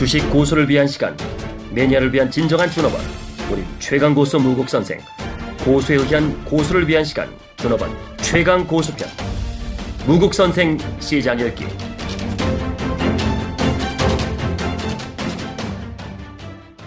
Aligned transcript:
주식 0.00 0.30
고수를 0.30 0.66
위한 0.66 0.86
시간 0.86 1.14
매니아를 1.74 2.10
위한 2.14 2.30
진정한 2.30 2.70
준업원 2.70 3.02
우리 3.52 3.62
최강 3.78 4.14
고수 4.14 4.38
무국 4.38 4.66
선생 4.66 4.98
고수에 5.62 5.96
의한 5.96 6.42
고수를 6.46 6.88
위한 6.88 7.04
시간 7.04 7.28
준업원 7.58 7.90
최강 8.16 8.66
고수편 8.66 9.06
무국 10.06 10.32
선생 10.32 10.78
시장 11.00 11.38
열기 11.38 11.66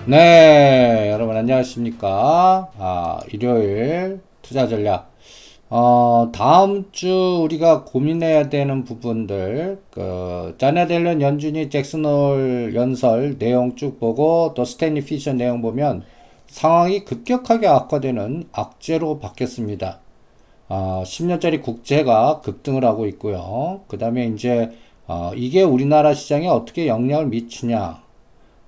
네, 0.07 1.11
여러분 1.13 1.37
안녕하십니까? 1.37 2.71
아, 2.79 3.19
일요일 3.31 4.21
투자 4.41 4.67
전략. 4.67 5.12
어, 5.75 6.29
다음 6.31 6.91
주 6.91 7.39
우리가 7.43 7.83
고민해야 7.83 8.49
되는 8.49 8.83
부분들, 8.83 9.81
그, 9.89 10.53
자네 10.59 10.85
델런 10.85 11.19
연준이 11.19 11.67
잭슨홀 11.71 12.73
연설 12.75 13.39
내용 13.39 13.75
쭉 13.75 13.99
보고 13.99 14.53
또 14.55 14.65
스탠리 14.65 15.03
피셔 15.03 15.33
내용 15.33 15.63
보면 15.63 16.03
상황이 16.45 17.03
급격하게 17.05 17.67
악화되는 17.67 18.49
악재로 18.51 19.17
바뀌었습니다. 19.17 19.99
어, 20.69 21.01
10년짜리 21.07 21.59
국채가 21.63 22.41
급등을 22.41 22.85
하고 22.85 23.07
있고요. 23.07 23.81
그 23.87 23.97
다음에 23.97 24.27
이제, 24.27 24.69
어, 25.07 25.31
이게 25.35 25.63
우리나라 25.63 26.13
시장에 26.13 26.47
어떻게 26.49 26.85
영향을 26.85 27.25
미치냐. 27.29 28.02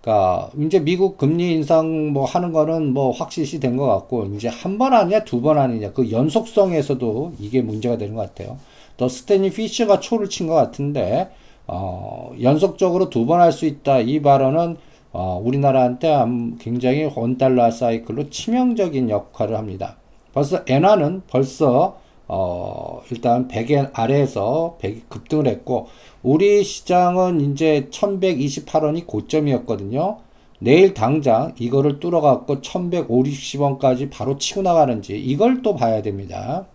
그러니까 0.05 0.51
이제 0.59 0.79
미국 0.79 1.17
금리 1.17 1.51
인상 1.53 2.13
뭐 2.13 2.25
하는 2.25 2.51
거는 2.51 2.93
뭐 2.93 3.09
확실시 3.11 3.59
된 3.59 3.75
것 3.75 3.87
같고 3.87 4.25
이제 4.35 4.47
한번 4.47 4.93
아니냐 4.93 5.23
두번 5.23 5.57
아니냐 5.57 5.93
그 5.93 6.11
연속성에서도 6.11 7.33
이게 7.39 7.61
문제가 7.63 7.97
되는 7.97 8.13
것 8.13 8.21
같아요. 8.21 8.57
또 8.97 9.09
스탠리 9.09 9.49
피셔가 9.49 9.99
초를 9.99 10.29
친 10.29 10.45
것 10.47 10.53
같은데 10.53 11.29
어 11.67 12.31
연속적으로 12.41 13.09
두 13.09 13.25
번 13.25 13.41
할 13.41 13.51
수 13.51 13.65
있다 13.65 13.99
이 13.99 14.21
발언은 14.21 14.77
어 15.11 15.41
우리나라한테 15.43 16.13
굉장히 16.59 17.09
원달러 17.15 17.71
사이클로 17.71 18.29
치명적인 18.29 19.09
역할을 19.09 19.57
합니다. 19.57 19.97
벌써 20.33 20.61
엔화는 20.67 21.23
벌써 21.27 21.97
어, 22.27 23.01
일단 23.11 23.47
100엔 23.47 23.91
아래에서 23.93 24.77
100이 24.81 25.01
급등을 25.09 25.47
했고, 25.47 25.87
우리 26.23 26.63
시장은 26.63 27.51
이제 27.51 27.87
1128원이 27.91 29.05
고점이었거든요. 29.05 30.19
내일 30.59 30.93
당장 30.93 31.53
이거를 31.59 31.99
뚫어갖고 31.99 32.61
1150원까지 32.61 34.09
바로 34.09 34.37
치고 34.37 34.61
나가는지 34.61 35.19
이걸 35.19 35.61
또 35.61 35.75
봐야 35.75 36.01
됩니다. 36.01 36.65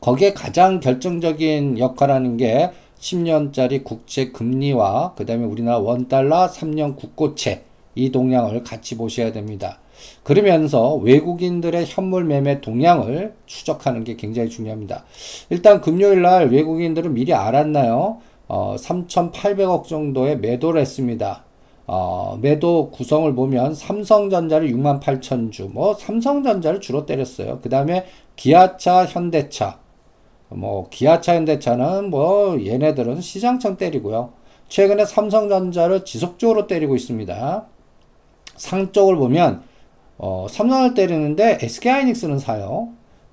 거기에 0.00 0.34
가장 0.34 0.80
결정적인 0.80 1.78
역할하는 1.78 2.36
게 2.36 2.70
10년짜리 2.98 3.84
국채 3.84 4.30
금리와 4.30 5.14
그 5.16 5.24
다음에 5.26 5.44
우리나라 5.44 5.78
원달러 5.78 6.48
3년 6.48 6.96
국고채 6.96 7.64
이 7.94 8.10
동향을 8.10 8.62
같이 8.62 8.96
보셔야 8.96 9.32
됩니다. 9.32 9.78
그러면서 10.22 10.94
외국인들의 10.94 11.86
현물 11.86 12.24
매매 12.24 12.60
동향을 12.60 13.34
추적하는 13.46 14.04
게 14.04 14.16
굉장히 14.16 14.48
중요합니다. 14.48 15.04
일단 15.50 15.80
금요일 15.80 16.22
날 16.22 16.48
외국인들은 16.48 17.14
미리 17.14 17.32
알았나요? 17.32 18.18
어, 18.48 18.76
3,800억 18.78 19.84
정도의 19.84 20.38
매도를 20.38 20.80
했습니다. 20.80 21.44
어, 21.86 22.38
매도 22.40 22.90
구성을 22.90 23.32
보면 23.34 23.74
삼성전자를 23.74 24.70
6만 24.72 25.00
8천 25.00 25.52
주, 25.52 25.68
뭐 25.72 25.94
삼성전자를 25.94 26.80
주로 26.80 27.06
때렸어요. 27.06 27.60
그 27.62 27.68
다음에 27.68 28.06
기아차, 28.34 29.04
현대차, 29.06 29.78
뭐 30.48 30.88
기아차, 30.90 31.36
현대차는 31.36 32.10
뭐 32.10 32.58
얘네들은 32.64 33.20
시장청 33.20 33.76
때리고요. 33.76 34.32
최근에 34.68 35.04
삼성전자를 35.04 36.04
지속적으로 36.04 36.66
때리고 36.66 36.96
있습니다. 36.96 37.66
상 38.56 38.92
쪽을 38.92 39.16
보면 39.16 39.62
어, 40.18 40.46
삼성을 40.48 40.94
때리는데 40.94 41.58
SK하이닉스는 41.60 42.38
사요. 42.38 42.88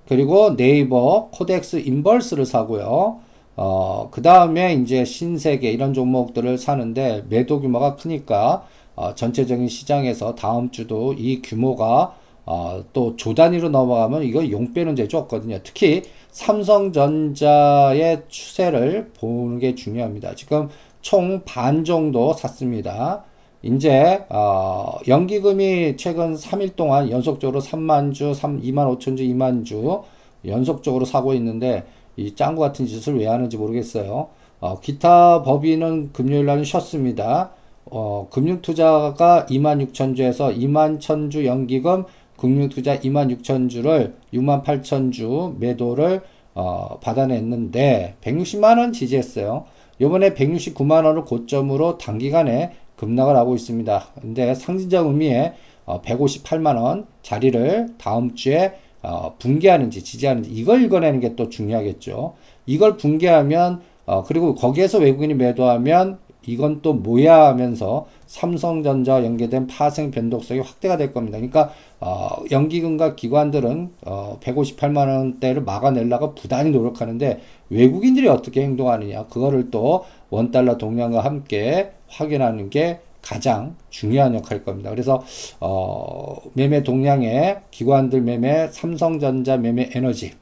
그리고 0.08 0.56
네이버, 0.56 1.30
코덱스, 1.32 1.78
인벌스를 1.78 2.46
사고요. 2.46 3.20
어, 3.56 4.10
그 4.12 4.22
다음에 4.22 4.74
이제 4.74 5.06
신세계 5.06 5.72
이런 5.72 5.94
종목들을 5.94 6.58
사는데 6.58 7.26
매도 7.30 7.62
규모가 7.62 7.96
크니까 7.96 8.66
어, 8.96 9.16
전체적인 9.16 9.68
시장에서 9.70 10.36
다음 10.36 10.72
주도 10.72 11.14
이 11.14 11.42
규모가 11.42 12.16
어, 12.46 12.84
또 12.92 13.16
조단위로 13.16 13.70
넘어가면 13.70 14.24
이거 14.24 14.50
용빼는 14.50 14.96
제조 14.98 15.18
없거든요. 15.20 15.60
특히 15.64 16.04
삼성전자의 16.32 18.24
추세를 18.28 19.12
보는 19.18 19.60
게 19.60 19.76
중요합니다. 19.76 20.36
지금 20.36 20.70
총 21.02 21.44
반 21.46 21.84
정도 21.86 22.34
샀습니다. 22.34 23.24
이제 23.64 24.26
어, 24.28 24.98
연기금이 25.08 25.96
최근 25.96 26.36
3일 26.36 26.76
동안 26.76 27.10
연속적으로 27.10 27.62
3만 27.62 28.14
주, 28.14 28.34
3, 28.34 28.62
2만 28.62 28.94
5천 28.98 29.16
주, 29.16 29.24
2만 29.24 29.64
주 29.64 30.02
연속적으로 30.46 31.06
사고 31.06 31.34
있는데 31.36 31.86
이 32.18 32.36
짱구 32.36 32.60
같은 32.60 32.86
짓을 32.86 33.18
왜 33.18 33.26
하는지 33.26 33.56
모르겠어요. 33.56 34.28
어, 34.60 34.80
기타 34.82 35.44
법인은 35.44 36.12
금요일 36.12 36.46
날은 36.46 36.66
쉬었습니다. 36.66 37.52
어, 37.86 38.28
금융투자가 38.32 39.46
2만 39.50 39.88
6천 39.88 40.18
주에서 40.18 40.50
2만 40.50 41.00
1천 41.00 41.32
주 41.32 41.46
연기금, 41.46 42.04
금융투자 42.36 43.00
2만 43.00 43.34
6천 43.40 43.70
주를 43.70 44.14
6만 44.34 44.66
8천 44.66 45.14
주 45.14 45.56
매도를 45.60 46.22
어, 46.54 47.00
받아냈는데 47.00 48.18
160만 48.20 48.78
원 48.78 48.92
지지했어요. 48.92 49.66
요번에 50.02 50.34
169만 50.34 51.06
원을 51.06 51.24
고점으로 51.24 51.98
단기간에 51.98 52.74
급락을 52.98 53.36
하고 53.36 53.56
있습니다. 53.56 54.08
근데 54.22 54.54
상징적 54.56 55.08
의미의 55.08 55.54
158만원 55.86 57.02
어, 57.02 57.08
자리를 57.22 57.90
다음 57.98 58.36
주에 58.36 58.74
어, 59.02 59.36
붕괴하는지 59.38 60.04
지지하는지 60.04 60.50
이걸 60.50 60.82
읽어내는 60.84 61.20
게 61.20 61.36
또 61.36 61.50
중요하겠죠. 61.50 62.36
이걸 62.66 62.98
붕괴하면 62.98 63.82
어, 64.06 64.24
그리고 64.24 64.56
거기에서 64.56 65.00
외국인이 65.00 65.34
매도하면 65.34 66.20
이건 66.46 66.82
또 66.82 66.94
뭐야 66.94 67.46
하면서 67.46 68.06
삼성전자 68.26 69.24
연계된 69.24 69.68
파생 69.68 70.12
변동성이 70.12 70.60
확대가 70.60 70.98
될 70.98 71.14
겁니다. 71.14 71.38
그러니까 71.38 71.72
어, 72.02 72.30
연기금과 72.52 73.16
기관들은 73.16 73.92
어, 74.06 74.40
158만 74.42 75.08
원대를 75.08 75.64
막아내려고 75.64 76.36
부단히 76.36 76.72
노력하는데 76.72 77.40
외국인들이 77.70 78.28
어떻게 78.28 78.62
행동하느냐 78.62 79.28
그거를 79.28 79.72
또 79.72 80.04
원달러 80.30 80.78
동향과 80.78 81.24
함께 81.24 81.94
확인하는 82.14 82.70
게 82.70 83.00
가장 83.22 83.76
중요한 83.90 84.36
역할일 84.36 84.64
겁니다. 84.64 84.90
그래서 84.90 85.24
어, 85.60 86.36
매매 86.54 86.84
동향에 86.84 87.62
기관들 87.72 88.22
매매, 88.22 88.68
삼성전자 88.68 89.58
매매 89.58 89.90
에너지 89.94 90.34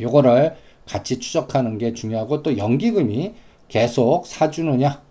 요거를 0.00 0.56
같이 0.86 1.18
추적하는 1.18 1.78
게 1.78 1.92
중요하고 1.92 2.42
또 2.42 2.56
연기금이 2.56 3.34
계속 3.68 4.26
사주느냐 4.26 5.02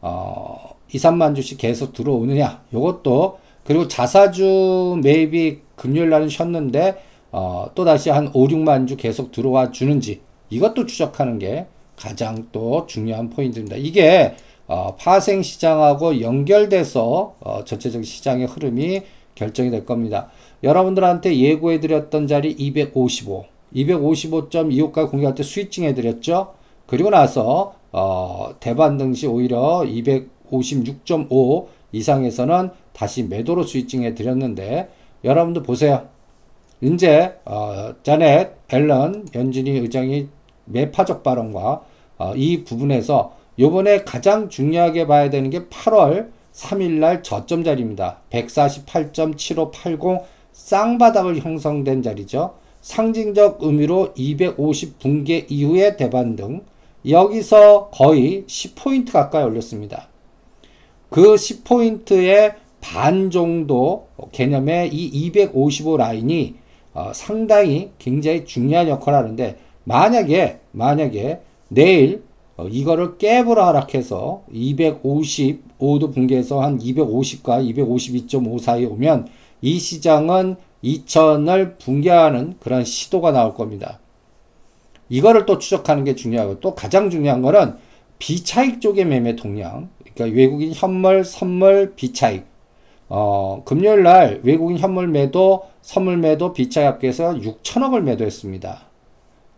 어, 0.00 0.76
2, 0.92 0.98
3만 0.98 1.34
주씩 1.34 1.58
계속 1.58 1.92
들어오느냐 1.92 2.62
요것도 2.72 3.38
그리고 3.64 3.88
자사주 3.88 5.00
매입이 5.02 5.60
금요일 5.76 6.10
날은 6.10 6.28
쉬었는데 6.28 7.02
어, 7.32 7.70
또 7.74 7.84
다시 7.84 8.10
한 8.10 8.30
5, 8.32 8.46
6만 8.48 8.86
주 8.86 8.96
계속 8.96 9.32
들어와 9.32 9.72
주는지 9.72 10.20
이것도 10.50 10.86
추적하는 10.86 11.38
게 11.38 11.66
가장 11.96 12.46
또 12.52 12.86
중요한 12.86 13.30
포인트입니다. 13.30 13.76
이게 13.76 14.36
어, 14.66 14.96
파생 14.96 15.42
시장하고 15.42 16.20
연결돼서 16.20 17.34
어, 17.40 17.64
전체적 17.64 18.04
시장의 18.04 18.46
흐름이 18.46 19.02
결정이 19.34 19.70
될 19.70 19.84
겁니다. 19.84 20.30
여러분들한테 20.62 21.36
예고해 21.36 21.80
드렸던 21.80 22.26
자리 22.26 22.50
255, 22.50 23.44
255.25까지 23.74 25.10
공개할 25.10 25.34
때 25.34 25.42
스위칭 25.42 25.84
해 25.84 25.94
드렸죠. 25.94 26.54
그리고 26.86 27.10
나서 27.10 27.74
어, 27.92 28.54
대반등 28.60 29.14
시 29.14 29.26
오히려 29.26 29.82
256.5 29.84 31.66
이상에서는 31.92 32.70
다시 32.92 33.22
매도로 33.24 33.62
스위칭해 33.62 34.14
드렸는데 34.14 34.90
여러분들 35.22 35.62
보세요. 35.62 36.08
이제 36.80 37.38
어, 37.44 37.94
자넷 38.02 38.52
앨런 38.68 39.28
연준이 39.34 39.70
의장이 39.70 40.28
매파적 40.64 41.22
발언과 41.22 41.82
어, 42.18 42.34
이 42.36 42.64
부분에서 42.64 43.36
요번에 43.58 44.04
가장 44.04 44.48
중요하게 44.48 45.06
봐야 45.06 45.30
되는 45.30 45.50
게 45.50 45.66
8월 45.66 46.30
3일날 46.52 47.22
저점 47.22 47.64
자리입니다. 47.64 48.20
148.7580 48.30 50.22
쌍바닥을 50.52 51.38
형성된 51.40 52.02
자리죠. 52.02 52.54
상징적 52.80 53.58
의미로 53.62 54.12
250 54.14 54.98
붕괴 54.98 55.46
이후의 55.48 55.96
대반등 55.96 56.62
여기서 57.08 57.90
거의 57.90 58.44
10포인트 58.46 59.12
가까이 59.12 59.44
올렸습니다. 59.44 60.08
그 61.10 61.34
10포인트의 61.34 62.54
반 62.80 63.30
정도 63.30 64.08
개념의 64.32 64.94
이 64.94 65.06
255 65.06 65.96
라인이 65.96 66.54
어, 66.92 67.12
상당히 67.14 67.90
굉장히 67.98 68.44
중요한 68.44 68.88
역할을 68.88 69.18
하는데 69.18 69.58
만약에 69.84 70.60
만약에 70.72 71.40
내일 71.68 72.22
어, 72.56 72.68
이거를 72.68 73.18
깨부라 73.18 73.68
하락해서 73.68 74.44
255도 74.52 76.14
붕괴해서 76.14 76.62
한 76.62 76.78
250과 76.78 77.74
252.5 77.74 78.60
사이 78.60 78.84
오면 78.84 79.28
이 79.60 79.78
시장은 79.78 80.56
2000을 80.84 81.78
붕괴하는 81.78 82.56
그런 82.60 82.84
시도가 82.84 83.32
나올 83.32 83.54
겁니다. 83.54 83.98
이거를 85.08 85.46
또 85.46 85.58
추적하는 85.58 86.04
게 86.04 86.14
중요하고 86.14 86.60
또 86.60 86.74
가장 86.74 87.10
중요한 87.10 87.42
거는 87.42 87.74
비차익 88.18 88.80
쪽의 88.80 89.04
매매 89.06 89.36
동향. 89.36 89.88
그러니까 90.14 90.36
외국인 90.36 90.72
현물, 90.72 91.24
선물, 91.24 91.94
비차익. 91.94 92.44
어, 93.08 93.62
금요일 93.64 94.02
날 94.02 94.40
외국인 94.44 94.78
현물 94.78 95.08
매도, 95.08 95.64
선물 95.82 96.16
매도, 96.16 96.52
비차익 96.52 96.86
합계해서 96.86 97.34
6천억을 97.34 98.02
매도했습니다. 98.02 98.93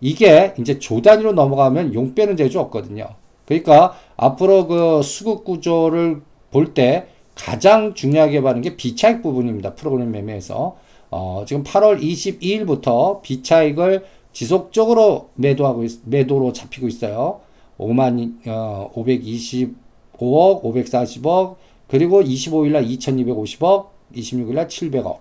이게 0.00 0.54
이제 0.58 0.78
조 0.78 1.00
단위로 1.00 1.32
넘어가면 1.32 1.94
용 1.94 2.14
빼는 2.14 2.36
재주 2.36 2.60
없거든요. 2.60 3.08
그러니까 3.46 3.96
앞으로 4.16 4.66
그 4.66 5.02
수급 5.02 5.44
구조를 5.44 6.22
볼 6.50 6.74
때 6.74 7.06
가장 7.34 7.94
중요하게 7.94 8.40
봐는 8.42 8.62
게 8.62 8.76
비차익 8.76 9.22
부분입니다. 9.22 9.74
프로그램 9.74 10.10
매매에서. 10.10 10.76
어, 11.10 11.44
지금 11.46 11.62
8월 11.62 12.00
22일부터 12.00 13.20
비차익을 13.22 14.04
지속적으로 14.32 15.30
매도하고 15.34 15.84
있, 15.84 16.00
매도로 16.04 16.52
잡히고 16.52 16.88
있어요. 16.88 17.40
5만 17.78 18.38
어, 18.48 18.90
525억, 18.94 20.62
540억, 20.62 21.56
그리고 21.88 22.22
25일날 22.22 22.88
2250억, 22.98 23.86
26일날 24.14 24.66
700억. 24.66 25.18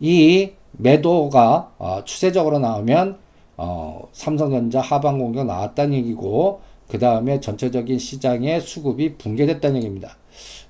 이 0.00 0.50
매도가 0.72 1.72
어, 1.78 2.02
추세적으로 2.04 2.58
나오면 2.58 3.18
어, 3.62 4.08
삼성전자 4.12 4.80
하방 4.80 5.18
공격 5.18 5.44
나왔다는 5.44 5.92
얘기고 5.92 6.62
그 6.88 6.98
다음에 6.98 7.40
전체적인 7.40 7.98
시장의 7.98 8.62
수급이 8.62 9.18
붕괴됐다는 9.18 9.76
얘기입니다. 9.76 10.16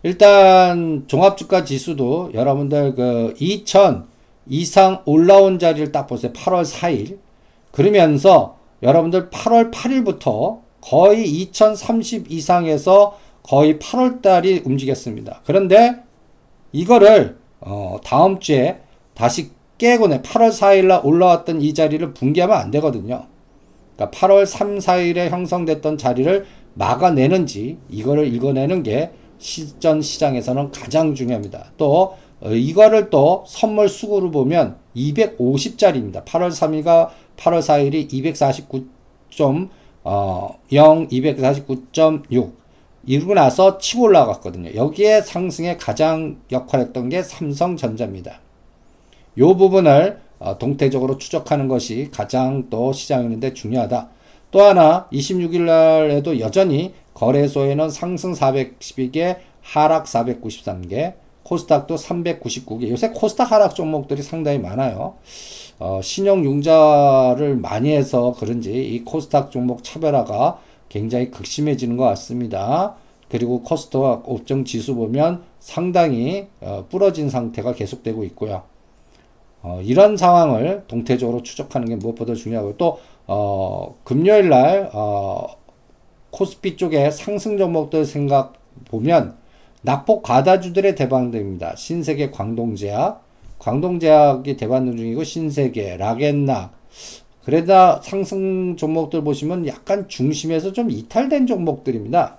일단 0.03 1.05
종합주가 1.07 1.65
지수도 1.65 2.31
여러분들 2.35 2.97
그 2.97 3.35
2000 3.39 4.07
이상 4.49 5.03
올라온 5.05 5.61
자리를 5.61 5.93
딱 5.93 6.09
보세요. 6.09 6.33
8월 6.33 6.65
4일. 6.65 7.19
그러면서 7.71 8.57
여러분들 8.83 9.31
8월 9.31 9.71
8일부터 9.71 10.59
거의 10.81 11.29
2030 11.29 12.33
이상에서 12.33 13.17
거의 13.45 13.79
8월 13.79 14.21
달이 14.21 14.63
움직였습니다. 14.65 15.43
그런데 15.47 16.03
이거를 16.73 17.39
어 17.61 17.99
다음 18.03 18.41
주에 18.41 18.81
다시 19.15 19.51
깨고내 19.81 20.21
8월 20.21 20.51
4일 20.51 20.85
날 20.89 21.01
올라왔던 21.03 21.63
이 21.63 21.73
자리를 21.73 22.13
붕괴하면 22.13 22.55
안 22.55 22.71
되거든요. 22.71 23.25
그러니까 23.97 24.19
8월 24.19 24.45
3, 24.45 24.77
4일에 24.77 25.31
형성됐던 25.31 25.97
자리를 25.97 26.45
막아내는지 26.75 27.79
이거를 27.89 28.31
읽어내는 28.35 28.83
게 28.83 29.11
시전 29.39 30.03
시장에서는 30.03 30.71
가장 30.71 31.15
중요합니다. 31.15 31.73
또 31.79 32.15
어, 32.43 32.51
이거를 32.51 33.09
또 33.09 33.43
선물 33.47 33.89
수구로 33.89 34.31
보면 34.31 34.77
250짜리입니다. 34.95 36.27
8월 36.27 36.51
3일과 36.51 37.09
8월 37.39 37.61
4일이 37.61 38.13
249.0, 39.33 39.71
어, 40.05 40.59
249.6 40.71 42.53
이러고 43.07 43.33
나서 43.33 43.79
치고 43.79 44.03
올라갔거든요. 44.05 44.75
여기에 44.75 45.23
상승에 45.23 45.79
가장 45.79 46.39
역할했던 46.53 47.09
게 47.09 47.23
삼성전자입니다. 47.23 48.41
이 49.41 49.43
부분을 49.43 50.21
어, 50.39 50.59
동태적으로 50.59 51.17
추적하는 51.17 51.67
것이 51.67 52.11
가장 52.13 52.69
또 52.69 52.93
시장이는데 52.93 53.55
중요하다. 53.55 54.11
또 54.51 54.61
하나 54.61 55.09
26일 55.11 55.63
날에도 55.63 56.39
여전히 56.41 56.93
거래소에는 57.15 57.89
상승 57.89 58.35
412개, 58.35 59.39
하락 59.63 60.05
493개, 60.05 61.15
코스닥도 61.43 61.95
399개. 61.95 62.91
요새 62.91 63.13
코스닥 63.15 63.51
하락 63.53 63.75
종목들이 63.75 64.23
상당히 64.23 64.59
많아요. 64.59 65.15
어, 65.79 66.01
신용융자를 66.03 67.57
많이 67.57 67.93
해서 67.93 68.35
그런지 68.39 68.73
이 68.73 69.05
코스닥 69.05 69.51
종목 69.51 69.83
차별화가 69.83 70.61
굉장히 70.91 71.31
극심해지는 71.31 71.97
것 71.97 72.05
같습니다. 72.05 72.97
그리고 73.31 73.63
코스닥 73.63 74.25
업종 74.27 74.67
지수 74.67 74.95
보면 74.95 75.45
상당히 75.61 76.49
어, 76.61 76.85
부러진 76.91 77.31
상태가 77.31 77.73
계속되고 77.73 78.25
있고요. 78.25 78.65
어, 79.63 79.81
이런 79.83 80.17
상황을 80.17 80.85
동태적으로 80.89 81.43
추적하는 81.43 81.89
게 81.89 81.97
무엇보다 81.97 82.35
중요하고 82.35 82.77
또 82.77 82.99
어, 83.27 83.97
금요일 84.05 84.49
날 84.49 84.91
어, 84.93 85.47
코스피 86.31 86.77
쪽에 86.77 87.11
상승 87.11 87.59
종목들 87.59 88.05
생각 88.05 88.55
보면 88.87 89.37
낙폭 89.83 90.23
과다주들의 90.23 90.95
대방입니다. 90.95 91.75
신세계 91.77 92.31
광동제약, 92.31 93.25
광동제약이 93.59 94.57
대반등 94.57 94.97
중이고 94.97 95.25
신세계, 95.25 95.97
라겐낙. 95.97 96.73
그러다 97.45 98.01
상승 98.03 98.77
종목들 98.77 99.23
보시면 99.25 99.67
약간 99.67 100.09
중심에서 100.09 100.73
좀 100.73 100.91
이탈된 100.91 101.47
종목들입니다. 101.47 102.37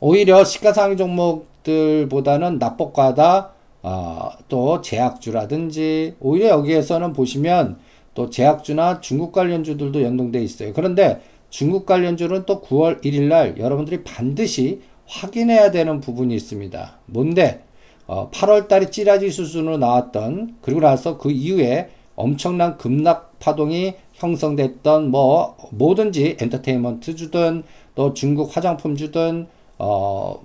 오히려 0.00 0.44
시가상위 0.44 0.96
종목들보다는 0.96 2.58
낙폭 2.58 2.92
과다, 2.92 3.51
어, 3.82 4.30
또 4.48 4.80
제약주라든지 4.80 6.14
오히려 6.20 6.48
여기에서는 6.48 7.12
보시면 7.12 7.78
또 8.14 8.30
제약주나 8.30 9.00
중국 9.00 9.32
관련주들도 9.32 10.02
연동돼 10.02 10.42
있어요. 10.42 10.72
그런데 10.72 11.20
중국 11.50 11.86
관련주는 11.86 12.44
또 12.46 12.60
9월 12.62 13.02
1일 13.02 13.22
날 13.24 13.58
여러분들이 13.58 14.04
반드시 14.04 14.80
확인해야 15.06 15.70
되는 15.70 16.00
부분이 16.00 16.34
있습니다. 16.34 16.98
뭔데? 17.06 17.64
어, 18.06 18.30
8월 18.30 18.68
달에 18.68 18.90
찌라지 18.90 19.30
수준으로 19.30 19.78
나왔던 19.78 20.56
그리고 20.60 20.80
나서 20.80 21.18
그 21.18 21.30
이후에 21.30 21.90
엄청난 22.14 22.76
급락 22.76 23.38
파동이 23.38 23.94
형성됐던 24.14 25.10
뭐 25.10 25.56
뭐든지 25.72 26.36
엔터테인먼트 26.40 27.16
주든 27.16 27.62
또 27.94 28.14
중국 28.14 28.56
화장품 28.56 28.96
주든 28.96 29.46
어 29.78 30.44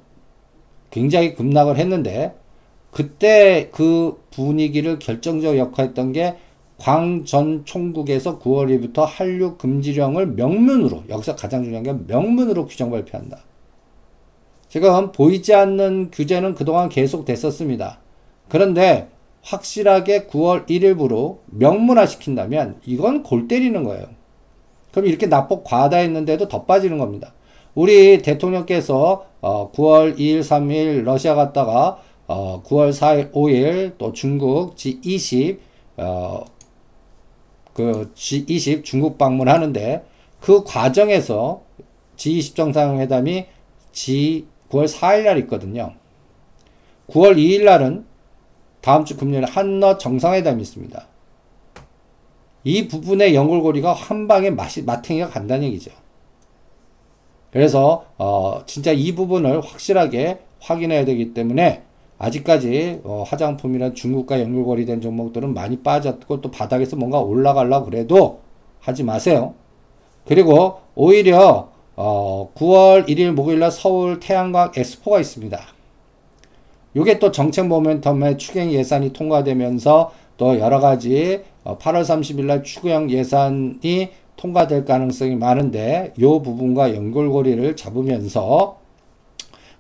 굉장히 0.90 1.36
급락을 1.36 1.78
했는데 1.78 2.34
그때 2.98 3.70
그 3.72 4.20
분위기를 4.32 4.98
결정적 4.98 5.58
역할했던 5.58 6.14
게 6.14 6.36
광 6.78 7.26
전 7.26 7.66
총국에서 7.66 8.40
9월 8.40 8.68
1일부터 8.68 9.04
한류 9.06 9.58
금지령을 9.58 10.28
명문으로 10.28 11.04
여기서 11.10 11.36
가장 11.36 11.64
중요한 11.64 11.84
게 11.84 11.94
명문으로 11.94 12.68
규정 12.68 12.92
발표한다. 12.92 13.40
지금 14.70 15.12
보이지 15.12 15.56
않는 15.56 16.12
규제는 16.12 16.56
그동안 16.56 16.90
계속 16.90 17.26
됐었습니다. 17.26 18.00
그런데 18.48 19.10
확실하게 19.42 20.28
9월 20.28 20.68
1일부로 20.68 21.40
명문화 21.48 22.06
시킨다면 22.06 22.80
이건 22.86 23.24
골 23.24 23.48
때리는 23.48 23.84
거예요. 23.84 24.06
그럼 24.92 25.08
이렇게 25.08 25.26
납법 25.26 25.64
과다했는데도 25.64 26.48
더 26.48 26.66
빠지는 26.66 26.98
겁니다. 26.98 27.34
우리 27.74 28.22
대통령께서 28.22 29.26
어 29.42 29.72
9월 29.72 30.18
2일, 30.18 30.42
3일 30.42 31.04
러시아 31.04 31.34
갔다가 31.36 32.00
어 32.28 32.62
9월 32.64 32.92
4일, 32.92 33.32
5일 33.32 33.98
또 33.98 34.14
중국 34.14 34.76
G20 34.76 35.60
어 35.98 36.58
그 37.78 38.12
G20 38.16 38.84
중국 38.84 39.20
방문하는데 39.20 40.04
그 40.40 40.64
과정에서 40.64 41.62
G20 42.16 42.56
정상회담이 42.56 43.46
G 43.92 44.48
9월 44.72 44.88
4일 44.88 45.24
날 45.26 45.38
있거든요. 45.42 45.94
9월 47.08 47.38
2일 47.38 47.66
날은 47.66 48.04
다음 48.82 49.06
주 49.06 49.16
금요일 49.16 49.46
한너 49.46 50.00
정상회담이 50.00 50.60
있습니다. 50.60 51.08
이 52.64 52.88
부분의 52.88 53.36
연골고리가 53.36 53.94
한 53.94 54.28
방에 54.28 54.50
맛이, 54.50 54.82
마탱이가 54.82 55.30
간다는 55.30 55.68
얘기죠. 55.68 55.92
그래서 57.52 58.08
어, 58.18 58.64
진짜 58.66 58.92
이 58.92 59.14
부분을 59.14 59.62
확실하게 59.62 60.40
확인해야 60.62 61.06
되기 61.06 61.36
때문에 61.36 61.84
아직까지 62.20 63.02
어, 63.04 63.24
화장품이나 63.28 63.94
중국과 63.94 64.42
연결고리 64.42 64.86
된 64.86 65.02
종목들은 65.02 65.54
많이 65.54 65.78
빠졌고 65.80 66.42
또 66.42 66.52
바닥에서 66.52 66.96
뭔가 66.96 67.20
올라가려고 67.20 67.86
그래도 67.86 68.40
하지 68.80 69.04
마세요. 69.04 69.54
그리고 70.26 70.80
오히려 70.96 71.70
어, 71.96 72.52
9월 72.56 73.08
1일 73.08 73.32
목요일날 73.32 73.72
서울 73.72 74.20
태양광 74.20 74.72
엑스포가 74.76 75.20
있습니다. 75.20 75.60
이게 76.96 77.20
또 77.20 77.32
정책 77.32 77.68
모멘텀의 77.68 78.40
추경 78.40 78.72
예산이 78.72 79.14
통과되면서 79.14 80.12
또 80.38 80.60
여러 80.60 80.80
가지 80.80 81.44
어, 81.64 81.78
8월 81.78 82.02
30일 82.02 82.46
날 82.46 82.64
추경 82.64 83.10
예산이 83.10 84.10
통과될 84.36 84.86
가능성이 84.86 85.36
많은데 85.36 86.14
이 86.18 86.22
부분과 86.22 86.96
연결고리를 86.96 87.76
잡으면서 87.76 88.77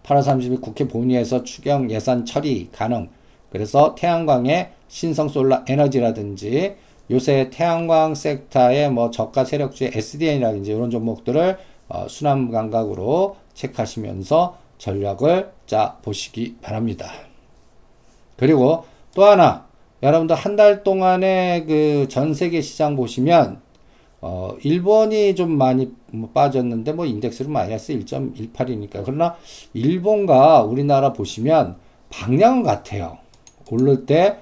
8월 0.07 0.23
30일 0.23 0.61
국회 0.61 0.87
본회의에서 0.87 1.43
추경 1.43 1.91
예산 1.91 2.25
처리 2.25 2.69
가능. 2.71 3.09
그래서 3.51 3.93
태양광의 3.95 4.71
신성 4.87 5.27
솔라 5.27 5.65
에너지라든지 5.67 6.75
요새 7.11 7.49
태양광 7.51 8.15
섹터의 8.15 8.91
뭐 8.91 9.11
저가 9.11 9.43
세력주의 9.45 9.91
SDN이라든지 9.93 10.71
이런 10.71 10.89
종목들을 10.89 11.57
어, 11.89 12.07
순환 12.09 12.51
감각으로 12.51 13.37
체크하시면서 13.53 14.57
전략을 14.77 15.51
짜 15.65 15.97
보시기 16.03 16.57
바랍니다. 16.61 17.09
그리고 18.37 18.85
또 19.15 19.25
하나 19.25 19.65
여러분들 20.03 20.35
한 20.35 20.55
달 20.55 20.83
동안의 20.83 21.65
그 21.65 22.07
전 22.09 22.33
세계 22.33 22.61
시장 22.61 22.95
보시면 22.95 23.61
어, 24.21 24.55
일본이 24.63 25.35
좀 25.35 25.57
많이 25.57 25.91
뭐 26.11 26.29
빠졌는데 26.33 26.93
뭐 26.93 27.05
인덱스는 27.05 27.51
마이너스 27.51 27.93
1.18이니까 27.93 29.03
그러나 29.05 29.35
일본과 29.73 30.63
우리나라 30.63 31.13
보시면 31.13 31.75
방향은 32.09 32.63
같아요. 32.63 33.17
오를 33.69 34.05
때 34.05 34.37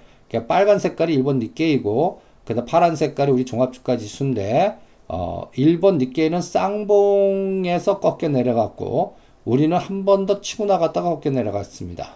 빨간 0.48 0.80
색깔이 0.80 1.14
일본 1.14 1.40
니케이고 1.40 2.22
그 2.46 2.56
다음 2.56 2.66
파란 2.66 2.96
색깔이 2.96 3.32
우리 3.32 3.46
종합주가 3.46 3.98
지수인데 3.98 4.76
어, 5.08 5.50
일본 5.56 5.98
니케이는 5.98 6.42
쌍봉에서 6.42 8.00
꺾여 8.00 8.30
내려갔고 8.30 9.16
우리는 9.46 9.76
한 9.78 10.06
번 10.06 10.26
더 10.26 10.42
치고 10.42 10.66
나갔다가 10.66 11.20
꺾여 11.20 11.32
내려갔습니다. 11.34 12.16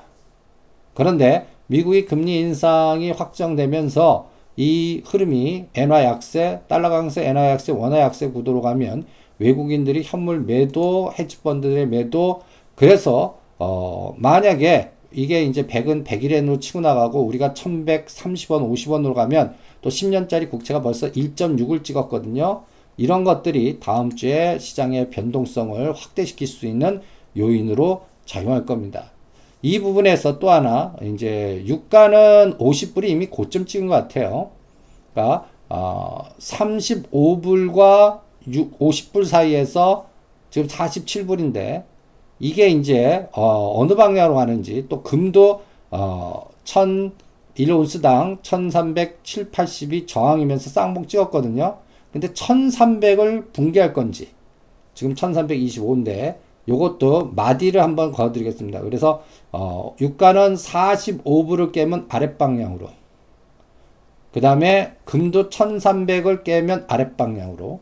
그런데 0.93 1.47
미국의 1.67 2.05
금리 2.05 2.39
인상이 2.39 3.11
확정되면서 3.11 4.27
이 4.57 5.01
흐름이 5.05 5.67
엔화 5.73 6.03
약세, 6.03 6.61
달러 6.67 6.89
강세, 6.89 7.25
엔화 7.25 7.49
약세, 7.49 7.71
원화 7.71 7.99
약세 7.99 8.29
구도로 8.29 8.61
가면 8.61 9.05
외국인들이 9.39 10.03
현물 10.03 10.41
매도, 10.41 11.13
헤지펀드의 11.17 11.87
매도, 11.87 12.41
그래서 12.75 13.39
어 13.57 14.15
만약에 14.17 14.91
이게 15.11 15.43
이제 15.43 15.65
100은 15.65 16.05
100일엔으로 16.05 16.61
치고 16.61 16.81
나가고 16.81 17.21
우리가 17.25 17.53
1130원, 17.53 18.71
50원으로 18.71 19.13
가면 19.13 19.55
또 19.81 19.89
10년짜리 19.89 20.49
국채가 20.49 20.81
벌써 20.81 21.11
1.6을 21.11 21.83
찍었거든요. 21.83 22.63
이런 22.97 23.23
것들이 23.23 23.79
다음 23.79 24.15
주에 24.15 24.59
시장의 24.59 25.09
변동성을 25.09 25.93
확대시킬 25.93 26.47
수 26.47 26.65
있는 26.65 27.01
요인으로 27.37 28.01
작용할 28.25 28.65
겁니다. 28.65 29.11
이 29.61 29.79
부분에서 29.79 30.39
또 30.39 30.49
하나 30.49 30.95
이제 31.01 31.63
유가는 31.65 32.57
50불이 32.57 33.09
이미 33.09 33.27
고점 33.27 33.65
찍은 33.65 33.87
것 33.87 33.95
같아요. 33.95 34.51
그러니까 35.13 35.47
어, 35.67 36.25
35불과 36.39 38.21
6, 38.51 38.79
50불 38.79 39.25
사이에서 39.25 40.07
지금 40.49 40.67
47불인데 40.67 41.83
이게 42.39 42.69
이제 42.69 43.27
어, 43.33 43.85
느 43.87 43.95
방향으로 43.95 44.35
가는지 44.35 44.85
또 44.87 45.03
금도 45.03 45.63
어, 45.91 46.49
1000 46.63 47.11
1온스당 47.59 48.41
1307, 48.41 49.51
80이 49.51 50.07
저항이면서 50.07 50.69
쌍봉 50.69 51.07
찍었거든요. 51.07 51.77
근데 52.13 52.29
1300을 52.29 53.51
붕괴할 53.53 53.93
건지 53.93 54.29
지금 54.93 55.13
1325인데 55.13 56.37
요것도 56.67 57.31
마디를 57.35 57.81
한번 57.81 58.11
거드리겠습니다. 58.11 58.81
그래서 58.81 59.23
어, 59.51 59.95
유가는 59.99 60.55
45불을 60.55 61.71
깨면 61.71 62.07
아랫방향으로 62.09 62.89
그 64.31 64.41
다음에 64.41 64.93
금도 65.05 65.49
1300을 65.49 66.43
깨면 66.43 66.85
아랫방향으로 66.87 67.79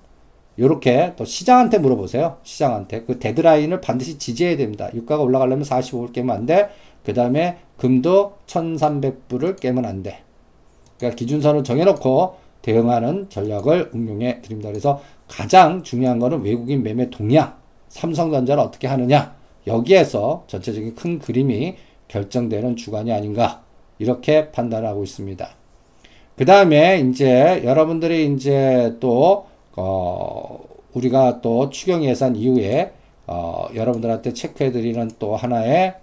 요렇게 0.60 1.14
또 1.18 1.26
시장한테 1.26 1.78
물어보세요. 1.78 2.38
시장한테 2.44 3.04
그 3.04 3.20
데드라인을 3.20 3.82
반드시 3.82 4.18
지지해야 4.18 4.58
됩니다. 4.58 4.90
유가가 4.94 5.22
올라가려면 5.24 5.64
45불 5.66 6.14
깨면 6.14 6.36
안 6.36 6.46
돼. 6.46 6.70
그 7.06 7.14
다음에 7.14 7.58
금도 7.78 8.38
1300불을 8.48 9.60
깨면 9.60 9.86
안 9.86 10.04
돼. 10.04 10.24
그러니까 10.98 11.16
기준선을 11.16 11.64
정해놓고 11.64 12.36
대응하는 12.64 13.30
전략을 13.30 13.92
응용해 13.94 14.42
드립니다. 14.42 14.70
그래서 14.70 15.02
가장 15.28 15.84
중요한 15.84 16.20
거는 16.20 16.42
외국인 16.42 16.84
매매 16.84 17.10
동향, 17.10 17.56
삼성전자를 17.98 18.62
어떻게 18.62 18.88
하느냐 18.88 19.36
여기에서 19.66 20.44
전체적인 20.48 20.96
큰 20.96 21.20
그림이 21.20 21.76
결정되는 22.08 22.76
주간이 22.76 23.12
아닌가 23.12 23.64
이렇게 24.00 24.52
판단하고 24.52 25.04
있습니다. 25.04 25.50
그 26.36 26.46
다음에 26.46 27.00
이제 27.00 27.62
여러분들이 27.66 28.32
이제 28.32 28.96
또 29.00 29.48
어, 29.76 30.60
우리가 30.94 31.42
또 31.42 31.70
추경 31.70 32.04
예산 32.04 32.36
이후에 32.36 32.94
어, 33.26 33.68
여러분들한테 33.74 34.34
체크해 34.34 34.72
드리는 34.72 35.10
또 35.20 35.36
하나의 35.36 35.96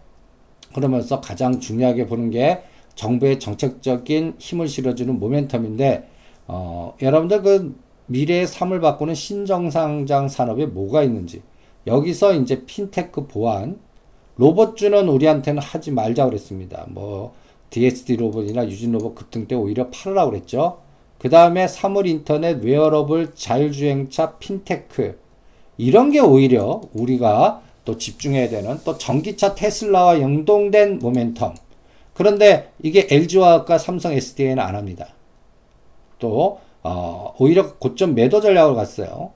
그러면서 0.74 1.20
가장 1.20 1.60
중요하게 1.60 2.06
보는 2.06 2.30
게 2.30 2.62
정부의 2.96 3.38
정책적인 3.38 4.34
힘을 4.38 4.68
실어주는 4.68 5.18
모멘텀인데 5.20 6.04
어, 6.48 6.94
여러분들 7.00 7.42
그 7.42 7.76
미래의 8.06 8.46
삶을 8.46 8.80
바꾸는 8.80 9.14
신성장 9.14 10.28
산업에 10.28 10.66
뭐가 10.66 11.02
있는지 11.02 11.42
여기서 11.86 12.34
이제 12.34 12.64
핀테크 12.64 13.26
보안, 13.26 13.78
로봇주는 14.36 15.08
우리한테는 15.08 15.62
하지 15.62 15.90
말자 15.90 16.26
그랬습니다. 16.26 16.86
뭐 16.88 17.34
DST 17.70 18.16
로봇이나 18.16 18.66
유진 18.68 18.92
로봇 18.92 19.14
급등 19.14 19.46
때 19.46 19.54
오히려 19.54 19.88
팔으라 19.90 20.26
그랬죠. 20.26 20.78
그 21.18 21.28
다음에 21.30 21.68
사물 21.68 22.06
인터넷, 22.06 22.62
웨어러블, 22.62 23.34
자율주행차, 23.34 24.36
핀테크 24.38 25.18
이런 25.78 26.10
게 26.10 26.20
오히려 26.20 26.82
우리가 26.92 27.62
또 27.84 27.98
집중해야 27.98 28.48
되는 28.48 28.78
또 28.84 28.96
전기차 28.96 29.54
테슬라와 29.54 30.20
연동된 30.20 30.98
모멘텀. 30.98 31.54
그런데 32.14 32.70
이게 32.82 33.06
LG화학과 33.10 33.78
삼성 33.78 34.12
SDA는 34.12 34.62
안 34.62 34.76
합니다. 34.76 35.08
또 36.18 36.60
어, 36.82 37.34
오히려 37.38 37.74
고점 37.74 38.14
매도 38.14 38.40
전략으로 38.40 38.76
갔어요. 38.76 39.32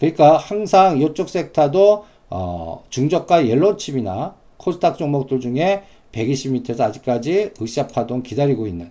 그러니까 0.00 0.38
항상 0.38 0.98
이쪽 1.00 1.28
섹터도 1.28 2.04
어, 2.30 2.84
중저가 2.88 3.46
옐로칩이나 3.46 4.34
코스닥 4.56 4.96
종목들 4.96 5.40
중에 5.40 5.82
120m에서 6.12 6.80
아직까지 6.80 7.52
으쌰 7.60 7.86
파동 7.86 8.22
기다리고 8.22 8.66
있는. 8.66 8.90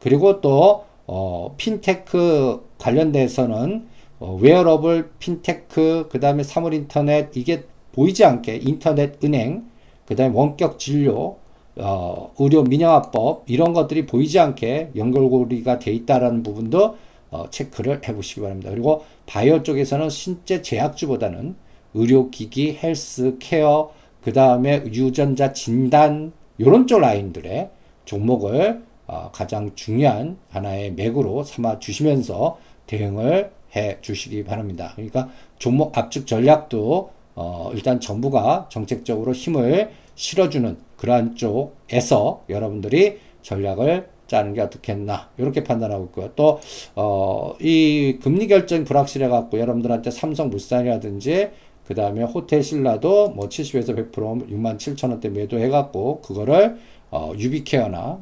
그리고 0.00 0.40
또 0.40 0.86
어, 1.06 1.54
핀테크 1.58 2.68
관련돼서는 2.78 3.86
어, 4.18 4.38
wearable 4.40 5.10
fintech 5.18 6.08
그 6.10 6.20
다음에 6.20 6.42
사물인터넷 6.42 7.36
이게 7.36 7.64
보이지 7.92 8.24
않게 8.24 8.60
인터넷 8.62 9.22
은행 9.22 9.66
그 10.06 10.16
다음에 10.16 10.34
원격 10.34 10.78
진료 10.78 11.36
어, 11.76 12.32
의료 12.38 12.62
민영화법 12.62 13.44
이런 13.46 13.74
것들이 13.74 14.06
보이지 14.06 14.38
않게 14.38 14.92
연결고리가 14.96 15.78
돼 15.78 15.92
있다라는 15.92 16.42
부분도 16.42 16.96
어, 17.36 17.50
체크를 17.50 18.00
해보시기 18.06 18.40
바랍니다. 18.40 18.70
그리고 18.70 19.04
바이오 19.26 19.62
쪽에서는 19.62 20.08
신체 20.08 20.62
제약주보다는 20.62 21.54
의료기기, 21.94 22.78
헬스케어, 22.82 23.92
그 24.22 24.32
다음에 24.32 24.82
유전자 24.86 25.52
진단 25.52 26.32
이런 26.58 26.86
쪽 26.86 27.00
라인들의 27.00 27.70
종목을 28.06 28.82
어, 29.06 29.30
가장 29.32 29.74
중요한 29.74 30.38
하나의 30.50 30.92
맥으로 30.92 31.42
삼아 31.44 31.78
주시면서 31.78 32.58
대응을 32.86 33.52
해 33.76 33.98
주시기 34.00 34.44
바랍니다. 34.44 34.92
그러니까 34.94 35.28
종목 35.58 35.96
압축 35.96 36.26
전략도 36.26 37.10
어, 37.34 37.70
일단 37.74 38.00
정부가 38.00 38.68
정책적으로 38.70 39.32
힘을 39.32 39.90
실어주는 40.14 40.78
그러한 40.96 41.36
쪽에서 41.36 42.44
여러분들이 42.48 43.18
전략을 43.42 44.08
짜는 44.26 44.54
게 44.54 44.60
어떻겠나 44.60 45.30
이렇게 45.38 45.62
판단하고 45.64 46.06
있고요. 46.06 46.30
또 46.36 46.60
어, 46.94 47.54
이 47.60 48.18
금리 48.22 48.46
결정 48.46 48.84
불확실해 48.84 49.28
갖고 49.28 49.58
여러분들한테 49.58 50.10
삼성물산이라든지 50.10 51.50
그 51.86 51.94
다음에 51.94 52.22
호텔 52.22 52.62
신라도 52.62 53.30
뭐 53.30 53.48
70에서 53.48 53.96
100% 54.10 54.48
6만 54.50 54.76
7천 54.76 55.10
원대 55.10 55.28
매도해 55.28 55.68
갖고 55.68 56.20
그거를 56.20 56.78
어, 57.10 57.32
유비케어나 57.36 58.18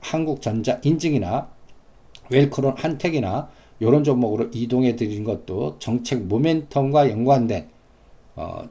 한국전자 0.00 0.80
인증이나 0.84 1.48
웰크론 2.30 2.74
한택이나 2.76 3.48
이런 3.80 4.04
종목으로 4.04 4.48
이동해 4.52 4.96
드린 4.96 5.24
것도 5.24 5.76
정책 5.78 6.28
모멘텀과 6.28 7.10
연관된 7.10 7.68
어, 8.36 8.64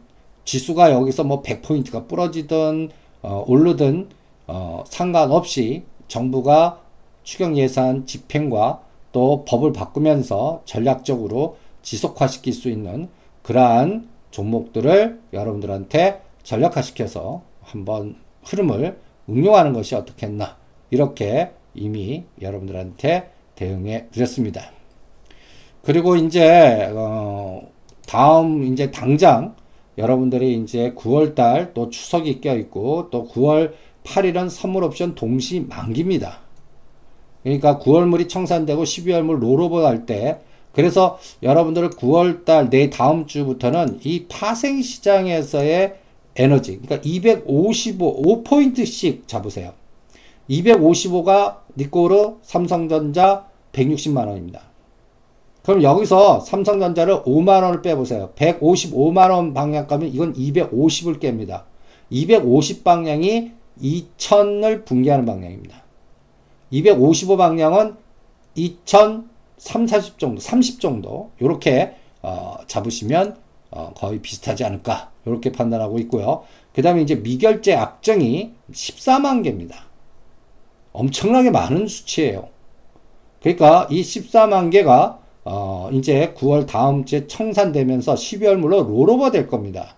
지수가 0.45 0.91
여기서 0.91 1.23
뭐 1.23 1.41
100포인트가 1.41 2.07
부러지든 2.07 2.89
어, 3.23 3.43
오르든 3.47 4.09
어, 4.47 4.83
상관없이 4.87 5.83
정부가 6.07 6.81
추경 7.23 7.57
예산 7.57 8.05
집행과 8.05 8.81
또 9.11 9.45
법을 9.45 9.73
바꾸면서 9.73 10.61
전략적으로 10.65 11.57
지속화시킬 11.81 12.53
수 12.53 12.69
있는 12.69 13.09
그러한 13.43 14.09
종목들을 14.31 15.21
여러분들한테 15.33 16.21
전략화시켜서 16.43 17.41
한번 17.61 18.15
흐름을 18.43 18.99
응용하는 19.29 19.73
것이 19.73 19.95
어떻겠나 19.95 20.57
이렇게 20.91 21.51
이미 21.73 22.25
여러분들한테 22.41 23.31
대응해 23.55 24.07
드렸습니다. 24.11 24.71
그리고 25.81 26.15
이제 26.15 26.91
어 26.93 27.61
다음 28.07 28.63
이제 28.65 28.91
당장 28.91 29.55
여러분들이 29.97 30.55
이제 30.57 30.93
9월 30.95 31.35
달 31.35 31.73
또 31.73 31.89
추석이 31.89 32.41
껴 32.41 32.55
있고 32.57 33.09
또 33.09 33.27
9월 33.27 33.73
8일은 34.05 34.49
선물 34.49 34.83
옵션 34.85 35.15
동시 35.15 35.59
만기입니다. 35.59 36.39
그러니까 37.43 37.79
9월물이 37.79 38.29
청산되고 38.29 38.83
12월물 38.83 39.39
롤오버 39.39 39.85
할 39.85 40.05
때 40.05 40.39
그래서 40.75 41.17
여러분들 41.41 41.91
9월달 41.91 42.69
내 42.69 42.89
다음 42.89 43.25
주부터는 43.25 43.99
이 44.03 44.25
파생 44.27 44.81
시장에서의 44.81 45.95
에너지, 46.35 46.79
그러니까 46.79 46.99
255, 47.01 48.43
5포인트씩 48.43 49.25
잡으세요. 49.25 49.71
255가 50.49 51.59
니꼬르 51.77 52.35
삼성전자 52.41 53.47
160만 53.71 54.27
원입니다. 54.27 54.63
그럼 55.63 55.81
여기서 55.81 56.41
삼성전자를 56.41 57.23
5만 57.23 57.63
원을 57.63 57.81
빼보세요. 57.81 58.31
155만 58.35 59.31
원 59.31 59.53
방향 59.53 59.87
가면 59.87 60.09
이건 60.09 60.33
250을 60.33 61.21
깹니다. 61.21 61.63
250 62.09 62.83
방향이 62.83 63.53
2000을 63.81 64.85
붕괴하는 64.85 65.25
방향입니다. 65.25 65.83
255 66.71 67.37
방향은 67.37 67.95
2000 68.55 69.35
3, 69.57 69.87
40 69.87 70.19
정도, 70.19 70.41
30 70.41 70.79
정도 70.79 71.31
이렇게 71.39 71.95
어, 72.21 72.57
잡으시면 72.67 73.37
어, 73.71 73.93
거의 73.95 74.19
비슷하지 74.21 74.63
않을까 74.63 75.11
이렇게 75.25 75.51
판단하고 75.51 75.99
있고요. 75.99 76.43
그 76.73 76.81
다음에 76.81 77.01
이제 77.01 77.15
미결제 77.15 77.73
악정이 77.73 78.51
14만 78.71 79.43
개입니다. 79.43 79.85
엄청나게 80.91 81.51
많은 81.51 81.87
수치예요. 81.87 82.49
그러니까 83.41 83.87
이 83.89 84.01
14만 84.01 84.71
개가 84.71 85.19
어, 85.45 85.89
이제 85.91 86.33
9월 86.37 86.67
다음 86.67 87.05
주에 87.05 87.27
청산되면서 87.27 88.15
12월물로 88.15 88.87
롤오버 88.87 89.31
될 89.31 89.47
겁니다. 89.47 89.95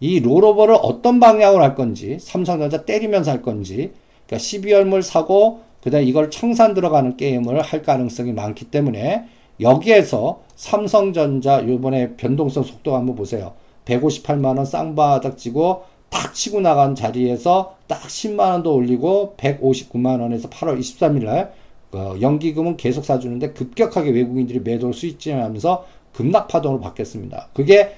이 0.00 0.20
롤오버를 0.20 0.76
어떤 0.82 1.20
방향으로 1.20 1.62
할 1.62 1.74
건지, 1.74 2.18
삼성전자 2.20 2.84
때리면서 2.84 3.30
할 3.30 3.42
건지, 3.42 3.92
그러니까 4.26 4.44
12월물 4.44 5.02
사고 5.02 5.60
그 5.82 5.90
다음에 5.90 6.06
이걸 6.06 6.30
청산 6.30 6.72
들어가는 6.74 7.16
게임을 7.16 7.60
할 7.60 7.82
가능성이 7.82 8.32
많기 8.32 8.66
때문에 8.66 9.24
여기에서 9.60 10.42
삼성전자 10.56 11.66
요번에 11.66 12.14
변동성 12.16 12.64
속도 12.64 12.96
한번 12.96 13.14
보세요. 13.16 13.52
158만원 13.84 14.64
쌍바닥 14.64 15.36
치고 15.36 15.82
딱 16.08 16.32
치고 16.32 16.60
나간 16.60 16.94
자리에서 16.94 17.76
딱 17.86 18.00
10만원도 18.02 18.74
올리고 18.74 19.34
159만원에서 19.36 20.48
8월 20.48 20.78
23일날 20.78 21.50
어, 21.92 22.16
연기금은 22.20 22.76
계속 22.76 23.04
사주는데 23.04 23.52
급격하게 23.52 24.10
외국인들이 24.10 24.60
매도를 24.60 24.94
수익질하면서 24.94 25.86
급락 26.12 26.48
파동으로 26.48 26.80
바뀌었습니다. 26.80 27.50
그게 27.52 27.94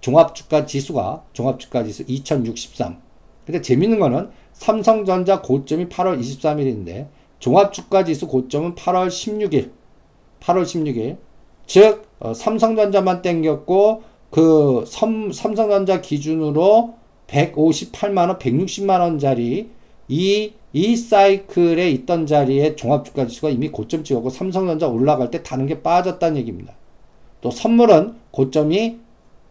종합주가 0.00 0.66
지수가 0.66 1.24
종합주가 1.32 1.84
지수 1.84 2.04
2063. 2.06 2.98
근데 3.46 3.60
재밌는 3.60 3.98
거는 3.98 4.30
삼성전자 4.52 5.40
고점이 5.42 5.88
8월 5.88 6.20
23일인데 6.20 7.08
종합주가 7.38 8.04
지수 8.04 8.28
고점은 8.28 8.74
8월 8.74 9.08
16일, 9.08 9.70
8월 10.40 10.62
16일. 10.62 11.16
즉 11.66 12.04
어, 12.18 12.34
삼성전자만 12.34 13.22
땡겼고 13.22 14.02
그 14.30 14.84
삼, 14.86 15.32
삼성전자 15.32 16.00
기준으로 16.00 16.94
158만 17.26 18.28
원, 18.28 18.38
160만 18.38 19.00
원짜리 19.00 19.70
이, 20.08 20.52
이 20.72 20.96
사이클에 20.96 21.90
있던 21.90 22.26
자리에 22.26 22.74
종합주가지수가 22.76 23.50
이미 23.50 23.68
고점 23.68 24.02
찍었고 24.04 24.30
삼성전자 24.30 24.88
올라갈 24.88 25.30
때 25.30 25.42
다른 25.42 25.66
게 25.66 25.82
빠졌다는 25.82 26.36
얘기입니다. 26.38 26.74
또 27.40 27.50
선물은 27.50 28.16
고점이 28.32 28.98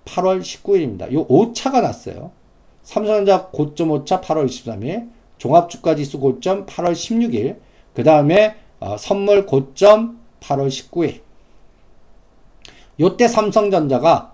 8월 0.09 0.41
19일입니다. 0.41 1.13
요 1.13 1.25
오차가 1.27 1.81
났어요. 1.81 2.31
삼성전자 2.83 3.47
고점 3.47 3.91
오차 3.91 4.21
8월 4.21 4.47
23일, 4.47 5.09
종합주가지수 5.37 6.19
고점 6.19 6.65
8월 6.65 6.93
16일, 6.93 7.57
그 7.93 8.03
다음에 8.03 8.55
어, 8.79 8.97
선물 8.97 9.45
고점 9.45 10.19
8월 10.39 10.67
19일. 10.67 11.21
요때 12.99 13.27
삼성전자가 13.27 14.33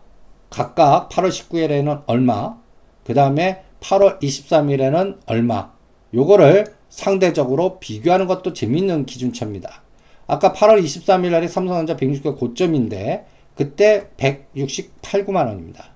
각각 0.50 1.10
8월 1.10 1.30
19일에는 1.30 2.04
얼마, 2.06 2.58
그 3.04 3.14
다음에 3.14 3.64
8월 3.82 4.22
23일에는 4.22 5.20
얼마, 5.26 5.72
요거를 6.14 6.74
상대적으로 6.90 7.80
비교하는 7.80 8.26
것도 8.26 8.54
재밌는 8.54 9.06
기준차입니다. 9.06 9.84
아까 10.28 10.54
8월 10.54 10.82
23일 10.84 11.32
날이 11.32 11.48
삼성전자 11.48 11.96
160가 11.98 12.38
고점인데, 12.38 13.26
그때 13.56 14.10
168, 14.18 15.26
9만 15.26 15.48
원입니다. 15.48 15.90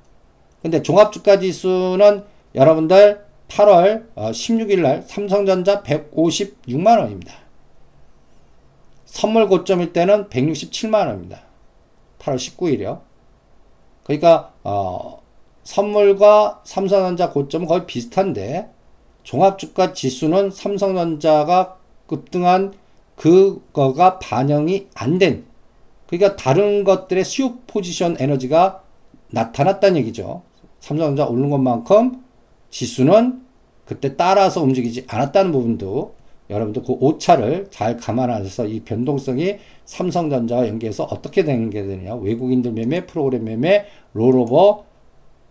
근데 0.62 0.82
종합주가 0.82 1.40
지수는 1.40 2.24
여러분들 2.56 3.26
8월 3.50 4.06
16일 4.16 4.80
어, 4.80 4.82
날 4.84 5.02
삼성전자 5.04 5.84
156만 5.84 7.00
원입니다. 7.00 7.34
선물 9.06 9.48
고점일 9.48 9.92
때는 9.94 10.30
167만 10.30 11.08
원입니다. 11.08 11.42
8월 12.20 12.36
19일이요. 12.36 13.02
그러니까 14.04 14.54
어, 14.64 15.22
선물과 15.64 16.62
삼성전자 16.64 17.30
고점은 17.30 17.68
거의 17.68 17.86
비슷한데 17.86 18.70
종합주가 19.24 19.94
지수는 19.94 20.52
삼성전자가 20.52 21.78
급등한 22.08 22.74
그거가 23.16 24.20
반영이 24.20 24.88
안 24.96 25.20
된 25.20 25.49
그러니까 26.10 26.36
다른 26.36 26.84
것들의 26.84 27.24
수요 27.24 27.58
포지션 27.68 28.18
에너지가 28.20 28.82
나타났다는 29.30 29.98
얘기죠. 29.98 30.42
삼성전자 30.80 31.26
오른 31.28 31.52
것만큼 31.52 32.24
지수는 32.72 33.42
그때 33.86 34.16
따라서 34.16 34.64
움직이지 34.64 35.06
않았다는 35.08 35.52
부분도 35.52 36.16
여러분들 36.50 36.82
그 36.82 36.94
오차를 36.94 37.68
잘 37.70 37.96
감안하셔서 37.98 38.66
이 38.66 38.80
변동성이 38.80 39.58
삼성전자와 39.86 40.68
연계해서 40.68 41.04
어떻게 41.04 41.44
되는 41.44 41.70
게 41.70 41.84
되느냐. 41.84 42.16
외국인들 42.16 42.72
매매, 42.72 43.06
프로그램 43.06 43.44
매매, 43.44 43.86
롤오버, 44.14 44.86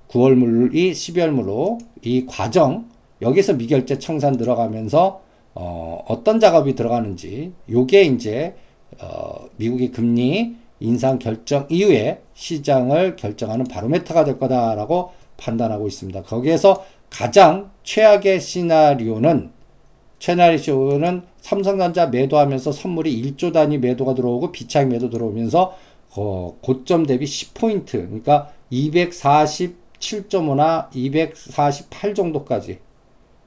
9월물이 0.08 0.90
12월물로 0.90 1.78
이 2.02 2.26
과정, 2.26 2.88
여기서 3.22 3.54
미결제 3.54 4.00
청산 4.00 4.36
들어가면서 4.36 5.22
어, 5.54 6.04
어떤 6.08 6.40
작업이 6.40 6.74
들어가는지, 6.74 7.52
요게 7.70 8.02
이제, 8.02 8.54
어, 9.00 9.48
미국의 9.56 9.92
금리 9.92 10.56
인상 10.80 11.18
결정 11.18 11.66
이후에 11.68 12.22
시장을 12.34 13.16
결정하는 13.16 13.66
바로메타가 13.66 14.24
될 14.24 14.38
거다라고 14.38 15.10
판단하고 15.36 15.86
있습니다. 15.86 16.22
거기에서 16.22 16.84
가장 17.10 17.70
최악의 17.84 18.40
시나리오는 18.40 19.50
채나리쇼는 20.18 21.22
삼성전자 21.40 22.06
매도하면서 22.06 22.72
선물이 22.72 23.22
1조 23.22 23.52
단위 23.52 23.76
매도가 23.78 24.14
들어오고 24.14 24.50
비차익 24.52 24.88
매도 24.88 25.10
들어오면서 25.10 25.76
어, 26.16 26.56
고점 26.60 27.04
대비 27.06 27.26
10포인트 27.26 27.92
그러니까 27.92 28.50
247.5나 28.72 30.88
248 30.94 32.14
정도까지 32.14 32.78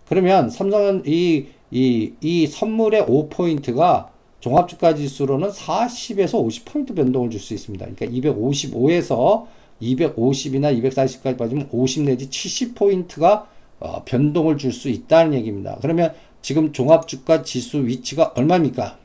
그러면 0.07 0.49
삼성은 0.49 1.03
이, 1.05 1.47
이, 1.71 2.13
이 2.21 2.47
선물의 2.47 3.05
5포인트가 3.05 4.07
종합주가 4.41 4.95
지수로는 4.95 5.49
40에서 5.49 6.33
50포인트 6.33 6.95
변동을 6.95 7.29
줄 7.29 7.39
수 7.39 7.53
있습니다. 7.53 7.85
그러니까 7.95 8.05
255에서 8.29 9.45
250이나 9.81 10.79
240까지 10.81 11.37
빠지면 11.37 11.69
50 11.71 12.03
내지 12.03 12.29
70포인트가 12.29 13.45
어, 13.79 14.03
변동을 14.03 14.57
줄 14.57 14.71
수 14.73 14.89
있다는 14.89 15.33
얘기입니다. 15.35 15.77
그러면 15.81 16.13
지금 16.41 16.73
종합주가 16.73 17.43
지수 17.43 17.85
위치가 17.85 18.33
얼마입니까? 18.35 18.97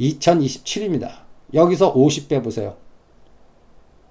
2027입니다. 0.00 1.10
여기서 1.54 1.92
50 1.92 2.28
빼보세요. 2.28 2.76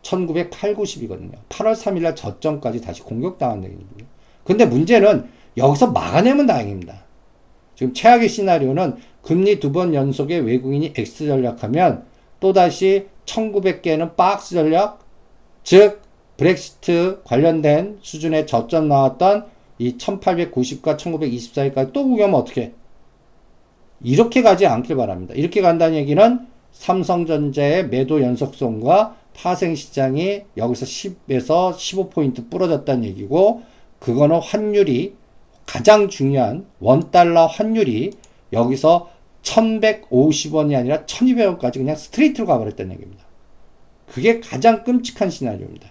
1908, 0.02 0.76
90이거든요. 0.76 1.34
8월 1.50 1.76
3일날 1.76 2.16
저점까지 2.16 2.82
다시 2.82 3.02
공격당한 3.02 3.64
얘기입니다. 3.64 4.06
근데 4.44 4.66
문제는 4.66 5.28
여기서 5.58 5.92
막아내면 5.92 6.46
다행입니다. 6.46 7.04
지금 7.76 7.94
최악의 7.94 8.30
시나리오는 8.30 8.96
금리 9.26 9.60
두 9.60 9.72
번 9.72 9.94
연속에 9.94 10.38
외국인이 10.38 10.94
X 10.96 11.26
전략하면 11.28 12.06
또다시 12.40 13.08
1900개는 13.26 14.16
박스 14.16 14.54
전략, 14.54 15.00
즉 15.64 16.02
브렉시트 16.38 17.22
관련된 17.24 17.98
수준의 18.02 18.46
저점 18.46 18.88
나왔던 18.88 19.48
이 19.80 19.98
1890과 19.98 20.98
1924일까지 20.98 21.92
또 21.92 22.08
구경하면 22.08 22.40
어떻게? 22.40 22.74
이렇게 24.04 24.44
가지 24.44 24.68
않길 24.68 24.96
바랍니다. 24.96 25.34
이렇게 25.36 25.62
간다는 25.62 25.98
얘기는 25.98 26.46
삼성전자의 26.74 27.88
매도 27.88 28.22
연속성과 28.22 29.16
파생 29.34 29.74
시장이 29.74 30.42
여기서 30.56 30.86
10에서 30.86 31.74
15포인트 31.74 32.50
부러졌다는 32.52 33.06
얘기고, 33.06 33.64
그거는 34.00 34.40
환율이 34.40 35.16
가장 35.66 36.10
중요한 36.10 36.68
원달러 36.80 37.48
환율이 37.48 38.12
여기서 38.54 39.10
1150원이 39.46 40.76
아니라 40.76 41.04
1200원까지 41.06 41.74
그냥 41.76 41.96
스트레이트로 41.96 42.46
가버렸다는 42.48 42.94
얘기입니다. 42.94 43.24
그게 44.08 44.40
가장 44.40 44.84
끔찍한 44.84 45.30
시나리오입니다. 45.30 45.90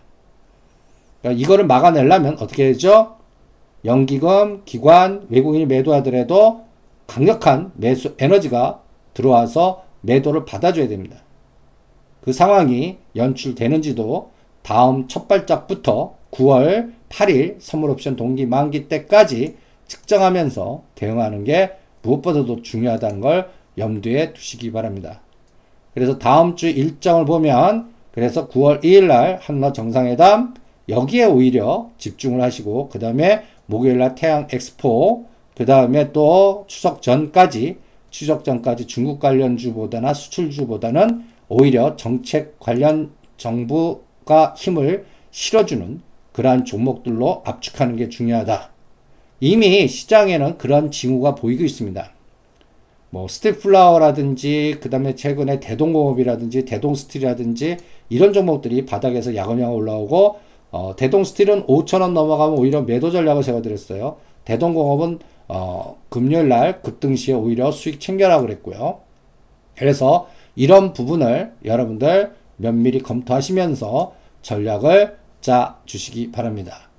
그러니까 1.20 1.42
이거를 1.42 1.66
막아내려면 1.66 2.34
어떻게 2.38 2.64
되죠? 2.64 3.16
연기금, 3.84 4.62
기관, 4.64 5.26
외국인이 5.30 5.66
매도하더라도 5.66 6.64
강력한 7.06 7.72
매수 7.76 8.14
에너지가 8.18 8.82
들어와서 9.14 9.84
매도를 10.00 10.44
받아줘야 10.44 10.88
됩니다. 10.88 11.18
그 12.22 12.32
상황이 12.32 12.98
연출되는지도 13.14 14.32
다음 14.62 15.08
첫 15.08 15.28
발짝부터 15.28 16.14
9월 16.30 16.92
8일 17.10 17.56
선물 17.60 17.90
옵션 17.90 18.16
동기 18.16 18.46
만기 18.46 18.88
때까지 18.88 19.56
측정하면서 19.86 20.82
대응하는 20.94 21.44
게 21.44 21.72
무엇보다도 22.04 22.62
중요하다는 22.62 23.20
걸 23.20 23.50
염두에 23.76 24.32
두시기 24.32 24.70
바랍니다. 24.70 25.20
그래서 25.94 26.18
다음 26.18 26.56
주 26.56 26.68
일정을 26.68 27.24
보면 27.24 27.92
그래서 28.12 28.48
9월 28.48 28.82
2일 28.84 29.06
날 29.06 29.38
한러 29.40 29.72
정상회담 29.72 30.54
여기에 30.88 31.24
오히려 31.24 31.90
집중을 31.98 32.42
하시고 32.42 32.90
그 32.90 32.98
다음에 32.98 33.44
목요일 33.66 33.98
날 33.98 34.14
태양 34.14 34.46
엑스포 34.50 35.26
그 35.56 35.64
다음에 35.64 36.12
또 36.12 36.64
추석 36.68 37.00
전까지 37.00 37.78
추석 38.10 38.44
전까지 38.44 38.86
중국 38.86 39.18
관련 39.18 39.56
주보다나 39.56 40.14
수출 40.14 40.50
주보다는 40.50 41.24
오히려 41.48 41.96
정책 41.96 42.58
관련 42.60 43.10
정부가 43.36 44.54
힘을 44.56 45.06
실어주는 45.30 46.00
그러한 46.32 46.64
종목들로 46.64 47.42
압축하는 47.44 47.96
게 47.96 48.08
중요하다. 48.08 48.73
이미 49.44 49.86
시장에는 49.86 50.56
그런 50.56 50.90
징후가 50.90 51.34
보이고 51.34 51.64
있습니다. 51.64 52.10
뭐 53.10 53.28
스틸플라워라든지 53.28 54.78
그 54.80 54.88
다음에 54.88 55.14
최근에 55.14 55.60
대동공업이라든지 55.60 56.64
대동스틸이라든지 56.64 57.76
이런 58.08 58.32
종목들이 58.32 58.86
바닥에서 58.86 59.36
야금야금 59.36 59.76
올라오고 59.76 60.36
어, 60.70 60.96
대동스틸은 60.96 61.66
5천원 61.66 62.12
넘어가면 62.12 62.58
오히려 62.58 62.80
매도 62.80 63.10
전략을 63.10 63.42
세워드렸어요. 63.42 64.16
대동공업은 64.46 65.18
어, 65.48 65.98
금요일 66.08 66.48
날 66.48 66.80
급등 66.80 67.14
시에 67.14 67.34
오히려 67.34 67.70
수익 67.70 68.00
챙겨라 68.00 68.40
그랬고요. 68.40 69.00
그래서 69.76 70.30
이런 70.56 70.94
부분을 70.94 71.52
여러분들 71.66 72.32
면밀히 72.56 73.00
검토하시면서 73.02 74.14
전략을 74.40 75.18
짜 75.42 75.76
주시기 75.84 76.32
바랍니다. 76.32 76.93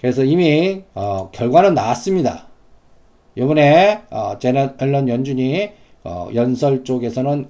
그래서 0.00 0.24
이미 0.24 0.82
어, 0.94 1.30
결과는 1.30 1.74
나왔습니다. 1.74 2.48
이번에 3.36 4.02
어, 4.10 4.38
제넷 4.38 4.80
앨런 4.80 5.08
연준이 5.08 5.70
어, 6.04 6.28
연설 6.34 6.84
쪽에서는 6.84 7.48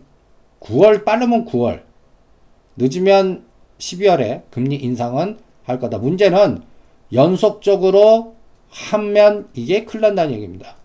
9월 0.61 1.05
빠르면 1.05 1.47
9월 1.47 1.83
늦으면 2.77 3.45
12월에 3.79 4.43
금리 4.51 4.77
인상은 4.77 5.39
할 5.65 5.79
거다. 5.79 5.99
문제는 5.99 6.63
연속적으로 7.13 8.35
하면 8.71 9.49
이게 9.55 9.85
큰일 9.85 10.03
난다는 10.03 10.35
얘기입니다. 10.35 10.77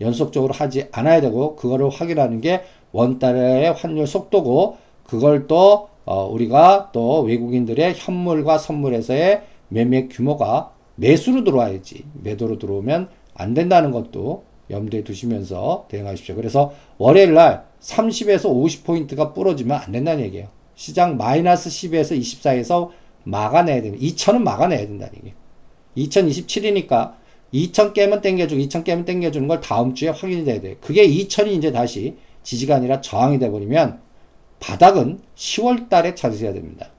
연속적으로 0.00 0.54
하지 0.54 0.88
않아야 0.92 1.20
되고 1.20 1.56
그거를 1.56 1.88
확인하는 1.90 2.40
게 2.40 2.62
원달러의 2.92 3.72
환율 3.72 4.06
속도고 4.06 4.78
그걸 5.04 5.46
또 5.46 5.88
어, 6.04 6.26
우리가 6.26 6.90
또 6.92 7.20
외국인들의 7.22 7.94
현물과 7.96 8.58
선물에서의 8.58 9.42
매매 9.68 10.08
규모가 10.08 10.72
매수로 10.98 11.44
들어와야지 11.44 12.04
매도로 12.22 12.58
들어오면 12.58 13.08
안 13.34 13.54
된다는 13.54 13.90
것도 13.92 14.44
염두에 14.70 15.04
두시면서 15.04 15.86
대응하십시오. 15.88 16.34
그래서 16.34 16.74
월요일 16.98 17.34
날 17.34 17.64
30에서 17.80 18.44
50포인트가 18.44 19.32
부러지면 19.32 19.80
안 19.80 19.92
된다는 19.92 20.24
얘기예요. 20.24 20.48
시장 20.74 21.16
마이너스 21.16 21.70
10에서 21.70 22.18
24에서 22.20 22.90
막아내야 23.24 23.82
되는 23.82 23.98
2천은 23.98 24.42
막아내야 24.42 24.80
된다는 24.80 25.14
얘기예요. 25.16 25.36
2027이니까 25.96 27.14
2천 27.54 27.94
깨면 27.94 28.20
땡겨주고 28.20 28.60
2천 28.62 28.84
깨면 28.84 29.04
땡겨주는 29.04 29.48
걸 29.48 29.60
다음 29.60 29.94
주에 29.94 30.08
확인이 30.10 30.44
돼야 30.44 30.60
돼요. 30.60 30.76
그게 30.80 31.06
2천이 31.08 31.52
이제 31.52 31.72
다시 31.72 32.16
지지가 32.42 32.76
아니라 32.76 33.00
저항이 33.00 33.38
돼버리면 33.38 34.00
바닥은 34.60 35.20
10월 35.36 35.88
달에 35.88 36.14
찾으셔야 36.14 36.52
됩니다. 36.52 36.90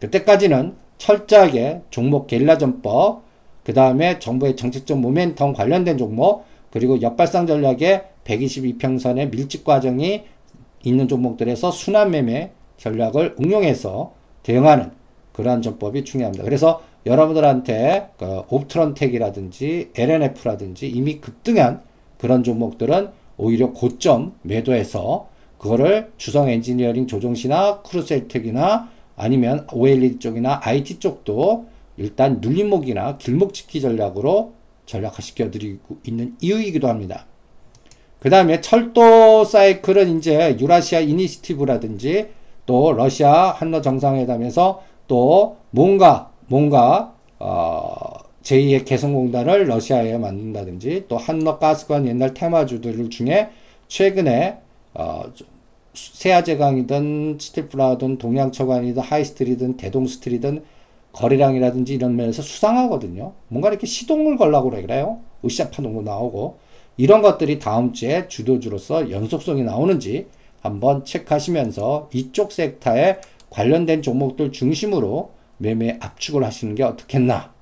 그때까지는 0.00 0.74
철저하게 1.00 1.80
종목 1.90 2.26
게릴라 2.28 2.58
전법, 2.58 3.22
그 3.64 3.72
다음에 3.74 4.18
정부의 4.18 4.54
정책적 4.54 4.98
모멘텀 4.98 5.54
관련된 5.54 5.98
종목, 5.98 6.44
그리고 6.70 7.00
역발상 7.02 7.46
전략의 7.46 8.04
122평선의 8.24 9.30
밀집 9.30 9.64
과정이 9.64 10.22
있는 10.84 11.08
종목들에서 11.08 11.72
순환 11.72 12.12
매매 12.12 12.52
전략을 12.76 13.36
응용해서 13.40 14.12
대응하는 14.42 14.92
그러한 15.32 15.62
전법이 15.62 16.04
중요합니다. 16.04 16.44
그래서 16.44 16.82
여러분들한테 17.06 18.10
그 18.18 18.42
옵트론텍이라든지 18.48 19.90
L&F라든지 19.96 20.88
이미 20.88 21.18
급등한 21.18 21.82
그런 22.18 22.44
종목들은 22.44 23.08
오히려 23.38 23.72
고점 23.72 24.34
매도해서 24.42 25.28
그거를 25.58 26.12
주성 26.18 26.50
엔지니어링 26.50 27.06
조정시나 27.06 27.80
크루셜텍이나 27.82 28.90
아니면 29.20 29.66
OLED 29.72 30.18
쪽이나 30.18 30.60
IT 30.62 30.98
쪽도 30.98 31.66
일단 31.98 32.38
눌림목이나 32.40 33.18
길목지키 33.18 33.80
전략으로 33.82 34.54
전략화시켜 34.86 35.50
드리고 35.50 35.98
있는 36.04 36.36
이유이기도 36.40 36.88
합니다. 36.88 37.26
그 38.18 38.30
다음에 38.30 38.60
철도 38.60 39.44
사이클은 39.44 40.18
이제 40.18 40.56
유라시아 40.58 41.00
initiative라든지 41.00 42.28
또 42.64 42.92
러시아 42.92 43.50
한러 43.50 43.82
정상회담에서 43.82 44.82
또 45.06 45.58
뭔가 45.70 46.30
뭔가 46.46 47.14
어 47.38 47.94
제2의 48.42 48.86
개성공단을 48.86 49.68
러시아에 49.68 50.16
만든다든지 50.16 51.04
또 51.08 51.18
한러 51.18 51.58
가스관 51.58 52.06
옛날 52.06 52.32
테마주들 52.32 53.10
중에 53.10 53.50
최근에 53.88 54.58
어 54.94 55.24
세아제강이든 56.14 57.38
스틸플라워든 57.40 58.18
동양철관이든 58.18 59.02
하이스틸이든 59.02 59.76
대동스틸이든 59.76 60.62
거래량이라든지 61.12 61.94
이런 61.94 62.16
면에서 62.16 62.42
수상하거든요. 62.42 63.32
뭔가 63.48 63.68
이렇게 63.68 63.86
시동을 63.86 64.36
걸라고 64.36 64.70
그래요. 64.70 65.20
파동도 65.42 66.02
나오고 66.02 66.58
이런 66.96 67.22
것들이 67.22 67.58
다음 67.58 67.92
주에 67.92 68.28
주도주로서 68.28 69.10
연속성이 69.10 69.62
나오는지 69.62 70.26
한번 70.60 71.04
체크하시면서 71.04 72.10
이쪽 72.12 72.52
섹터에 72.52 73.18
관련된 73.48 74.02
종목들 74.02 74.52
중심으로 74.52 75.32
매매 75.56 75.96
압축을 76.00 76.44
하시는 76.44 76.74
게 76.74 76.82
어떻겠나. 76.82 77.52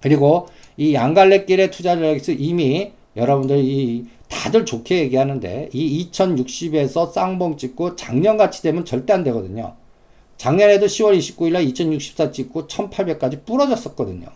그리고 0.00 0.46
이 0.76 0.94
양갈래길의 0.94 1.70
투자 1.70 1.94
전략에서 1.94 2.32
이미 2.32 2.92
여러분들 3.16 3.58
이 3.58 4.06
다들 4.32 4.64
좋게 4.64 4.98
얘기하는데 5.00 5.68
이 5.72 6.08
2060에서 6.10 7.12
쌍봉 7.12 7.56
찍고 7.58 7.96
작년같이 7.96 8.62
되면 8.62 8.84
절대 8.84 9.12
안 9.12 9.22
되거든요. 9.24 9.74
작년에도 10.38 10.86
10월 10.86 11.16
29일 11.18 11.52
날 11.52 11.62
2064 11.64 12.32
찍고 12.32 12.66
1800까지 12.66 13.44
부러졌었거든요. 13.44 14.26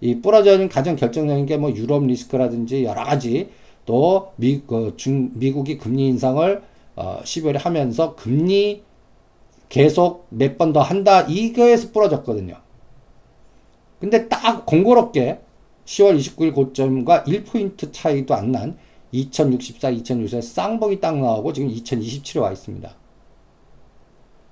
이 0.00 0.20
부러져는 0.20 0.68
가장 0.68 0.96
결정적인 0.96 1.44
게 1.46 1.56
뭐 1.56 1.74
유럽 1.74 2.06
리스크라든지 2.06 2.84
여러 2.84 3.02
가지 3.04 3.50
또 3.84 4.32
미, 4.36 4.62
그 4.66 4.94
중, 4.96 5.30
미국이 5.34 5.76
금리 5.76 6.06
인상을 6.08 6.62
어, 6.96 7.20
12월에 7.24 7.58
하면서 7.58 8.14
금리 8.14 8.82
계속 9.68 10.26
몇 10.30 10.56
번 10.56 10.72
더 10.72 10.80
한다 10.80 11.22
이거에서 11.22 11.90
부러졌거든요. 11.90 12.56
근데 14.00 14.28
딱 14.28 14.64
공고롭게 14.64 15.40
10월 15.84 16.18
29일 16.18 16.54
고점과 16.54 17.24
1포인트 17.24 17.92
차이도 17.92 18.34
안 18.34 18.52
난 18.52 18.78
2064, 19.12 19.90
2064 19.90 20.40
쌍봉이 20.40 21.00
딱 21.00 21.18
나오고 21.18 21.52
지금 21.52 21.68
2027에 21.70 22.40
와 22.40 22.52
있습니다. 22.52 22.94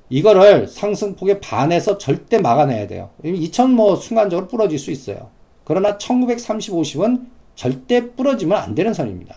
이거를 0.09 0.69
상승폭에 0.69 1.41
반해서 1.41 1.99
절대 1.99 2.39
막아내야 2.39 2.87
돼요. 2.87 3.11
2000 3.25 3.71
뭐 3.71 3.97
순간적으로 3.97 4.47
부러질 4.47 4.79
수 4.79 4.91
있어요. 4.91 5.31
그러나 5.65 5.99
1930, 5.99 6.75
50은 6.75 7.27
절대 7.57 8.13
부러지면 8.13 8.57
안 8.57 8.75
되는 8.75 8.95
선입니다. 8.95 9.37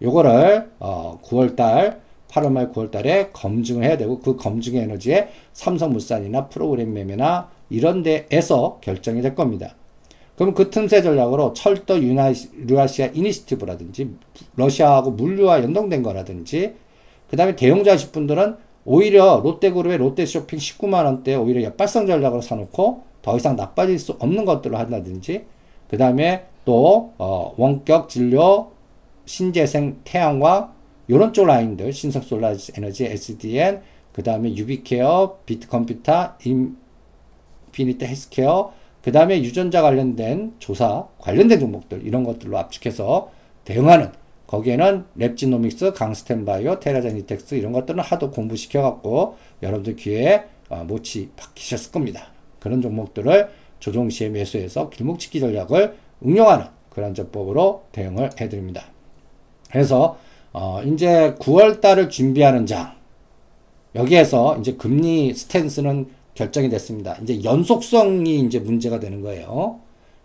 요거를 0.00 0.70
어 0.78 1.20
9월달 1.22 1.98
8월 2.28 2.52
말 2.52 2.72
9월 2.72 2.90
달에 2.90 3.30
검증을 3.32 3.84
해야 3.84 3.98
되고 3.98 4.20
그 4.20 4.36
검증의 4.36 4.82
에너지에 4.82 5.28
삼성물산이나 5.52 6.48
프로그램 6.48 6.94
매매나 6.94 7.50
이런 7.68 8.02
데에서 8.02 8.78
결정이 8.80 9.20
될 9.20 9.34
겁니다. 9.34 9.74
그럼 10.40 10.54
그 10.54 10.70
틈새 10.70 11.02
전략으로 11.02 11.52
철도 11.52 12.02
유라시아 12.02 13.08
initiative라든지 13.12 14.08
러시아하고 14.56 15.10
물류와 15.10 15.62
연동된 15.62 16.02
거라든지 16.02 16.76
그 17.28 17.36
다음에 17.36 17.54
대용자식 17.56 18.10
분들은 18.10 18.56
오히려 18.86 19.42
롯데그룹의 19.44 19.98
롯데쇼핑 19.98 20.58
19만원대 20.58 21.38
오히려 21.38 21.62
역발상 21.64 22.06
전략으로 22.06 22.40
사놓고 22.40 23.02
더 23.20 23.36
이상 23.36 23.54
나빠질 23.54 23.98
수 23.98 24.12
없는 24.12 24.46
것들을 24.46 24.78
한다든지 24.78 25.44
그 25.90 25.98
다음에 25.98 26.46
또 26.64 27.12
어, 27.18 27.52
원격 27.58 28.08
진료 28.08 28.70
신재생 29.26 29.98
태양광 30.04 30.72
이런 31.06 31.34
쪽 31.34 31.48
라인들 31.48 31.92
신성솔라 31.92 32.54
에너지 32.78 33.04
SDN 33.04 33.82
그 34.14 34.22
다음에 34.22 34.56
유비케어 34.56 35.40
비트컴퓨터 35.44 36.36
인피니트 36.42 38.06
헬스케어 38.06 38.79
그 39.02 39.12
다음에 39.12 39.42
유전자 39.42 39.82
관련된 39.82 40.54
조사 40.58 41.06
관련된 41.18 41.58
종목들 41.60 42.06
이런 42.06 42.24
것들로 42.24 42.58
압축해서 42.58 43.30
대응하는 43.64 44.12
거기에는 44.46 45.04
랩지노믹스, 45.16 45.94
강스템바이오, 45.94 46.80
테라젠이텍스 46.80 47.54
이런 47.54 47.72
것들은 47.72 48.00
하도 48.00 48.30
공부시켜갖고 48.30 49.36
여러분들 49.62 49.96
귀에 49.96 50.44
어, 50.68 50.84
못이 50.84 51.30
박히셨을 51.36 51.92
겁니다. 51.92 52.28
그런 52.58 52.82
종목들을 52.82 53.48
조종시에 53.78 54.28
매수해서 54.28 54.90
길목치기 54.90 55.40
전략을 55.40 55.96
응용하는 56.24 56.66
그런 56.90 57.14
전법으로 57.14 57.84
대응을 57.92 58.30
해드립니다. 58.40 58.86
그래서 59.70 60.18
어, 60.52 60.82
이제 60.82 61.34
9월 61.38 61.80
달을 61.80 62.08
준비하는 62.08 62.66
장 62.66 62.94
여기에서 63.94 64.58
이제 64.58 64.72
금리 64.74 65.32
스탠스는 65.32 66.08
결정이 66.40 66.70
됐습니다. 66.70 67.16
이제 67.22 67.44
연속성이 67.44 68.40
이제 68.40 68.58
문제가 68.58 68.98
되는 68.98 69.20
거예요. 69.20 69.80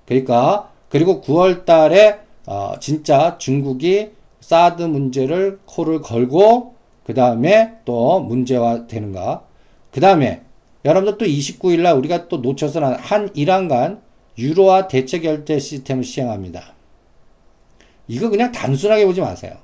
그러니까 0.06 0.72
그리고 0.88 1.22
9월 1.22 1.66
달에 1.66 2.20
어, 2.46 2.76
진짜 2.80 3.38
중국이 3.38 4.12
사드 4.40 4.84
문제를 4.84 5.60
코를 5.66 6.02
걸고 6.02 6.76
그 7.06 7.14
다음에 7.14 7.74
또 7.84 8.22
문제화 8.22 8.88
되는가. 8.88 9.44
그 9.92 10.00
다음에 10.00 10.42
여러분들 10.86 11.18
또 11.18 11.26
29일 11.26 11.82
날 11.82 11.96
우리가 11.96 12.30
또 12.30 12.38
놓쳐서는 12.38 12.96
한 12.96 13.30
이란 13.34 13.68
간 13.68 14.02
유로화 14.38 14.88
대체 14.88 15.20
결제 15.20 15.60
시스템을 15.60 16.04
시행합니다. 16.04 16.76
이거 18.08 18.30
그냥 18.30 18.52
단순하게 18.52 19.06
보지 19.06 19.20
마세요. 19.20 19.58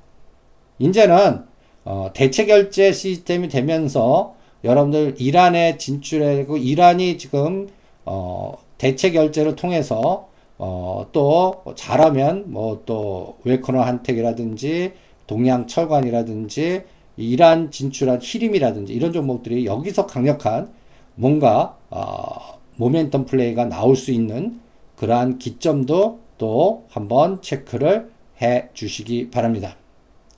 이제는 0.78 1.44
어, 1.84 2.10
대체 2.12 2.44
결제 2.44 2.92
시스템이 2.92 3.48
되면서 3.48 4.34
여러분들 4.64 5.16
이란에 5.18 5.76
진출하고 5.78 6.56
이란이 6.56 7.18
지금 7.18 7.68
어, 8.04 8.54
대체 8.78 9.10
결제를 9.10 9.56
통해서 9.56 10.28
어, 10.58 11.06
또 11.12 11.62
잘하면 11.76 12.52
뭐 12.52 12.82
또 12.86 13.38
웨커너 13.44 13.80
한택이라든지 13.80 14.92
동양 15.26 15.66
철관이라든지 15.66 16.82
이란 17.16 17.70
진출한 17.70 18.20
희림이라든지 18.22 18.92
이런 18.92 19.12
종목들이 19.12 19.66
여기서 19.66 20.06
강력한 20.06 20.70
뭔가 21.14 21.76
어, 21.90 22.58
모멘텀 22.78 23.26
플레이가 23.26 23.66
나올 23.66 23.96
수 23.96 24.12
있는 24.12 24.60
그러한 24.96 25.38
기점도 25.38 26.20
또 26.38 26.84
한번 26.88 27.42
체크를 27.42 28.10
해 28.40 28.68
주시기 28.72 29.30
바랍니다. 29.30 29.76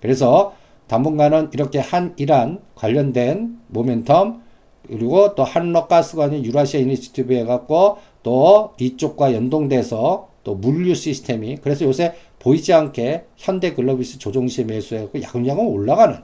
그래서 0.00 0.54
당분간은 0.94 1.50
이렇게 1.52 1.80
한 1.80 2.14
이란 2.18 2.60
관련된 2.76 3.58
모멘텀 3.72 4.40
그리고 4.86 5.34
또 5.34 5.42
한러가스관이 5.42 6.44
유라시아 6.44 6.80
initiative 6.80 7.34
해갖고 7.34 7.98
또 8.22 8.74
이쪽과 8.78 9.34
연동돼서 9.34 10.28
또 10.44 10.54
물류 10.54 10.94
시스템이 10.94 11.56
그래서 11.62 11.84
요새 11.84 12.14
보이지 12.38 12.72
않게 12.72 13.24
현대글로비스 13.36 14.18
조정시 14.18 14.64
매수해갖고 14.64 15.20
야금야금 15.22 15.66
올라가는. 15.66 16.18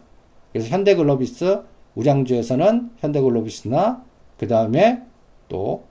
그래서 0.53 0.69
현대글로비스 0.69 1.63
우량주에서는 1.97 2.91
현대글로비스나 2.99 4.05
그 4.39 4.47
다음에 4.47 5.03
또 5.49 5.85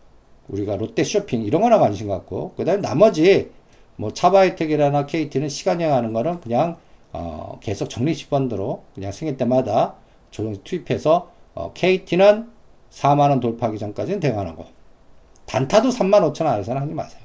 우리가 0.48 0.78
롯데 0.78 1.04
쇼핑 1.04 1.44
이런 1.44 1.62
거나 1.62 1.80
관심 1.80 2.08
갖고 2.08 2.54
그 2.56 2.64
다음에 2.64 2.82
나머지 2.82 3.50
뭐 3.98 4.14
차바이텍이라나 4.14 5.06
KT는 5.06 5.50
시간여행 5.50 5.94
하는 5.94 6.14
거는 6.14 6.40
그냥 6.40 6.78
어, 7.12 7.58
계속 7.62 7.90
적립시펀드로 7.90 8.84
그냥 8.94 9.12
생길 9.12 9.38
때마다 9.38 9.96
조정 10.32 10.56
투입해서 10.64 11.32
어, 11.56 11.72
KT는 11.74 12.50
4만원 12.92 13.42
돌파하기 13.42 13.78
전까지는 13.80 14.20
대관하고 14.20 14.66
단타도 15.46 15.90
3만 15.90 16.32
5천 16.32 16.46
원 16.46 16.54
아래서는 16.54 16.82
하지 16.82 16.94
마세요. 16.94 17.22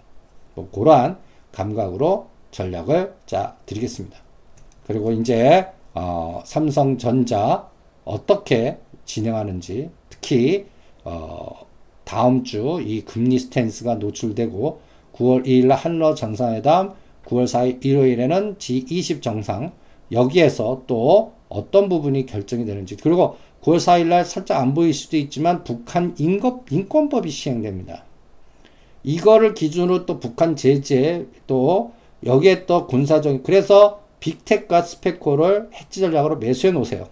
뭐 0.55 0.69
그러한 0.71 1.19
감각으로 1.53 2.29
전략을 2.51 3.15
짜 3.27 3.57
드리겠습니다. 3.67 4.17
그리고 4.87 5.13
이제 5.13 5.67
어, 5.95 6.43
삼성전자 6.45 7.69
어떻게 8.05 8.79
진행하는지 9.05 9.91
특히 10.09 10.67
어, 11.05 11.65
다음 12.05 12.45
주 12.45 12.81
이 12.81 13.03
금리 13.03 13.39
스탠스가 13.39 13.97
노출되고 13.97 14.81
9월 15.15 15.47
2일 15.47 15.71
한러 15.71 16.15
정상회담 16.15 16.95
9월 17.27 17.45
4일 17.45 17.85
일요일에는 17.85 18.57
G20 18.57 19.23
정상 19.23 19.73
여기에서 20.13 20.83
또 20.87 21.33
어떤 21.49 21.89
부분이 21.89 22.27
결정이 22.27 22.65
되는지 22.65 22.97
그리고 22.97 23.37
9월 23.63 23.77
4일 23.77 24.07
날 24.07 24.25
살짝 24.25 24.61
안 24.61 24.75
보일 24.75 24.93
수도 24.93 25.17
있지만 25.17 25.65
북한 25.65 26.15
인급, 26.19 26.71
인권법이 26.71 27.31
시행됩니다. 27.31 28.05
이거를 29.03 29.55
기준으로 29.55 30.07
또 30.07 30.19
북한 30.19 30.57
제재 30.57 31.27
또 31.47 31.93
여기에 32.25 32.67
또 32.67 32.87
군사적 32.87 33.43
그래서 33.43 34.03
빅텍과 34.21 34.83
스페코를 34.83 35.71
해지 35.75 36.01
전략으로 36.01 36.37
매수해 36.37 36.73
놓으세요. 36.73 37.09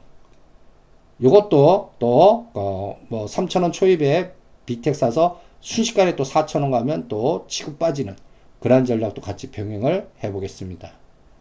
이것도 1.21 1.93
또 1.99 2.47
어뭐 2.55 3.27
3천원 3.27 3.73
초입에 3.73 4.33
빅텍 4.67 4.97
사서 4.97 5.41
순식간에 5.61 6.17
또 6.17 6.25
4천원 6.25 6.71
가면 6.71 7.09
또 7.09 7.45
치고 7.49 7.77
빠지는 7.77 8.17
그러한 8.63 8.85
전략도 8.85 9.21
같이 9.21 9.51
병행을 9.51 10.09
해보겠습니다. 10.25 10.93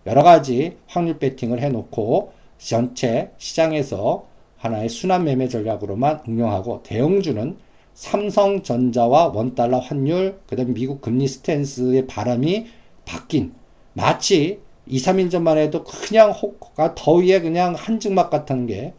여러 0.08 0.24
가지 0.24 0.78
확률 0.88 1.20
배팅을 1.20 1.62
해놓고 1.62 2.34
전체 2.58 3.32
시장에서 3.38 4.26
하나의 4.58 4.90
순환 4.90 5.24
매매 5.24 5.48
전략으로만 5.48 6.24
응용하고 6.28 6.84
대형주는 6.84 7.58
삼성전자와 7.94 9.28
원달러 9.28 9.80
환율, 9.80 10.40
그 10.48 10.56
다음에 10.56 10.74
미국 10.74 11.02
금리 11.02 11.28
스탠스의 11.28 12.08
바람이 12.08 12.68
바뀐 13.06 13.54
마치 13.94 14.60
2, 14.88 14.98
3일 14.98 15.30
전만 15.30 15.58
해도 15.58 15.84
그냥 15.84 16.32
혹가 16.32 16.96
더위에 16.96 17.42
그냥 17.42 17.76
한증막 17.76 18.30
같은 18.30 18.66
게 18.66 18.94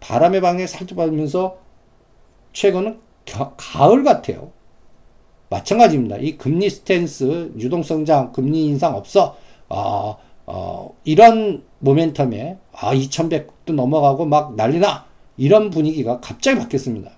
바람의 0.00 0.40
방에 0.40 0.66
살짝 0.66 0.96
받으면서 0.96 1.58
최근은 2.52 2.98
겨, 3.24 3.54
가을 3.56 4.04
같아요. 4.04 4.52
마찬가지입니다. 5.50 6.16
이 6.16 6.36
금리 6.36 6.70
스탠스, 6.70 7.52
유동성장, 7.58 8.32
금리 8.32 8.66
인상 8.66 8.94
없어. 8.94 9.36
어, 9.68 10.16
어, 10.46 10.94
이런 11.04 11.62
모멘텀에, 11.82 12.58
아, 12.72 12.94
2100도 12.94 13.74
넘어가고 13.74 14.24
막 14.26 14.56
난리나! 14.56 15.06
이런 15.36 15.70
분위기가 15.70 16.20
갑자기 16.20 16.58
바뀌었습니다. 16.58 17.10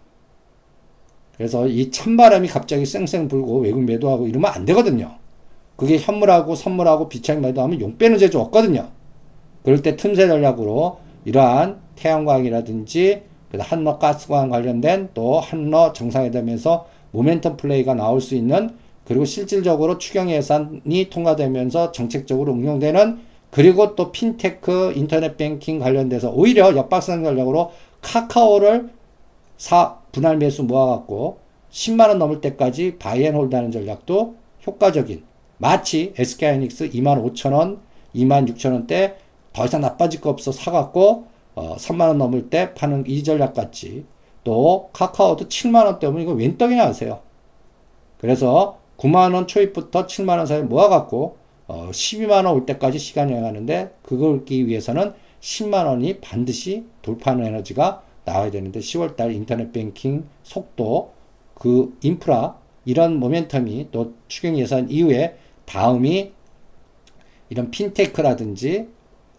그래서 1.36 1.66
이 1.66 1.90
찬바람이 1.90 2.48
갑자기 2.48 2.86
쌩쌩 2.86 3.28
불고 3.28 3.60
외국 3.60 3.82
매도하고 3.84 4.26
이러면 4.26 4.50
안 4.52 4.64
되거든요. 4.64 5.16
그게 5.76 5.98
현물하고 5.98 6.54
선물하고 6.54 7.08
비차익 7.08 7.40
매도하면 7.40 7.80
용 7.80 7.98
빼는 7.98 8.18
재주 8.18 8.40
없거든요. 8.40 8.88
그럴 9.62 9.82
때 9.82 9.96
틈새 9.96 10.26
전략으로 10.28 11.00
이러한 11.26 11.80
태양광이라든지 11.96 13.22
한러 13.58 13.98
가스관 13.98 14.48
관련된 14.48 15.10
또 15.12 15.40
한러 15.40 15.92
정상회담에서 15.92 16.86
모멘텀 17.12 17.56
플레이가 17.56 17.94
나올 17.94 18.20
수 18.20 18.34
있는 18.34 18.70
그리고 19.04 19.24
실질적으로 19.24 19.98
추경 19.98 20.30
예산이 20.30 21.08
통과되면서 21.10 21.92
정책적으로 21.92 22.52
응용되는 22.52 23.18
그리고 23.50 23.94
또 23.94 24.12
핀테크 24.12 24.92
인터넷 24.96 25.36
뱅킹 25.36 25.78
관련돼서 25.78 26.30
오히려 26.30 26.74
역발상 26.76 27.22
전략으로 27.22 27.72
카카오를 28.02 28.90
사 29.56 29.98
분할 30.12 30.36
매수 30.36 30.64
모아갖고 30.64 31.38
10만 31.70 32.08
원 32.08 32.18
넘을 32.18 32.40
때까지 32.40 32.96
바이앤홀드하는 32.98 33.70
전략도 33.70 34.34
효과적인 34.66 35.22
마치 35.58 36.12
SK하이닉스 36.16 36.90
25,000원, 36.90 37.78
26,000원대 38.14 39.14
더 39.52 39.64
이상 39.64 39.80
나빠질 39.80 40.20
거 40.20 40.30
없어 40.30 40.52
사갖고 40.52 41.26
어, 41.54 41.76
3만 41.76 42.08
원 42.08 42.18
넘을 42.18 42.50
때 42.50 42.74
파는 42.74 43.04
이 43.06 43.24
전략 43.24 43.54
같이 43.54 44.04
또 44.46 44.90
카카오도 44.92 45.48
7만원 45.48 45.98
때문에 45.98 46.22
이거 46.22 46.30
웬 46.30 46.56
떡이냐 46.56 46.86
하세요. 46.86 47.18
그래서 48.18 48.78
9만원 48.96 49.48
초입부터 49.48 50.06
7만원 50.06 50.46
사이 50.46 50.62
모아갖고 50.62 51.36
어, 51.66 51.88
12만원 51.90 52.54
올 52.54 52.64
때까지 52.64 53.00
시간 53.00 53.28
여행하는데 53.30 53.96
그걸 54.04 54.44
기 54.44 54.68
위해서는 54.68 55.14
10만원이 55.40 56.20
반드시 56.20 56.84
돌파하는 57.02 57.44
에너지가 57.44 58.04
나와야 58.24 58.52
되는데 58.52 58.78
10월달 58.78 59.34
인터넷 59.34 59.72
뱅킹 59.72 60.28
속도 60.44 61.12
그 61.54 61.98
인프라 62.02 62.56
이런 62.84 63.18
모멘텀이 63.18 63.88
또 63.90 64.14
추경 64.28 64.56
예산 64.58 64.88
이후에 64.88 65.38
다음이 65.64 66.30
이런 67.48 67.72
fintech라든지 67.72 68.86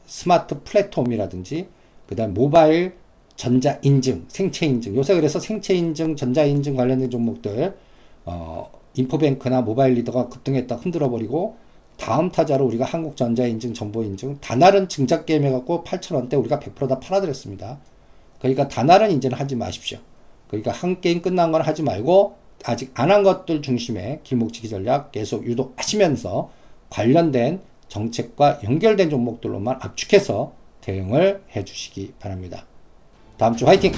smart 0.05 0.63
플랫폼이라든지 0.63 1.69
그다음 2.07 2.33
모바일 2.33 2.95
전자 3.37 3.79
인증, 3.83 4.25
생체 4.27 4.65
인증. 4.65 4.95
요새 4.95 5.15
그래서 5.15 5.39
생체 5.39 5.73
인증, 5.75 6.15
전자 6.17 6.43
인증 6.43 6.75
관련된 6.75 7.09
종목들 7.09 7.77
어, 8.25 8.69
인포뱅크나 8.95 9.61
모바일 9.61 9.93
리더가 9.93 10.27
급등했다 10.27 10.75
흔들어 10.75 11.09
버리고 11.09 11.55
다음 11.97 12.29
타자로 12.31 12.65
우리가 12.65 12.85
한국전자인증, 12.85 13.73
정보인증, 13.73 14.39
다날은 14.41 14.89
증작 14.89 15.25
게임 15.25 15.45
해갖고 15.45 15.83
8천원대 15.83 16.37
우리가 16.39 16.59
100%다 16.59 16.99
팔아드렸습니다. 16.99 17.79
그러니까 18.39 18.67
다날은 18.67 19.11
이제는 19.11 19.37
하지 19.37 19.55
마십시오. 19.55 19.99
그러니까 20.47 20.71
한 20.71 21.01
게임 21.01 21.21
끝난 21.21 21.51
건 21.51 21.61
하지 21.61 21.83
말고 21.83 22.35
아직 22.65 22.91
안 22.95 23.11
한 23.11 23.23
것들 23.23 23.61
중심에 23.61 24.19
길목지기 24.23 24.69
전략 24.69 25.11
계속 25.11 25.45
유도하시면서 25.45 26.51
관련된 26.89 27.61
정책과 27.87 28.61
연결된 28.63 29.09
종목들로만 29.09 29.77
압축해서 29.81 30.53
대응을 30.81 31.43
해 31.55 31.63
주시기 31.63 32.13
바랍니다. 32.19 32.65
다음 33.37 33.55
주 33.55 33.67
화이팅! 33.67 33.93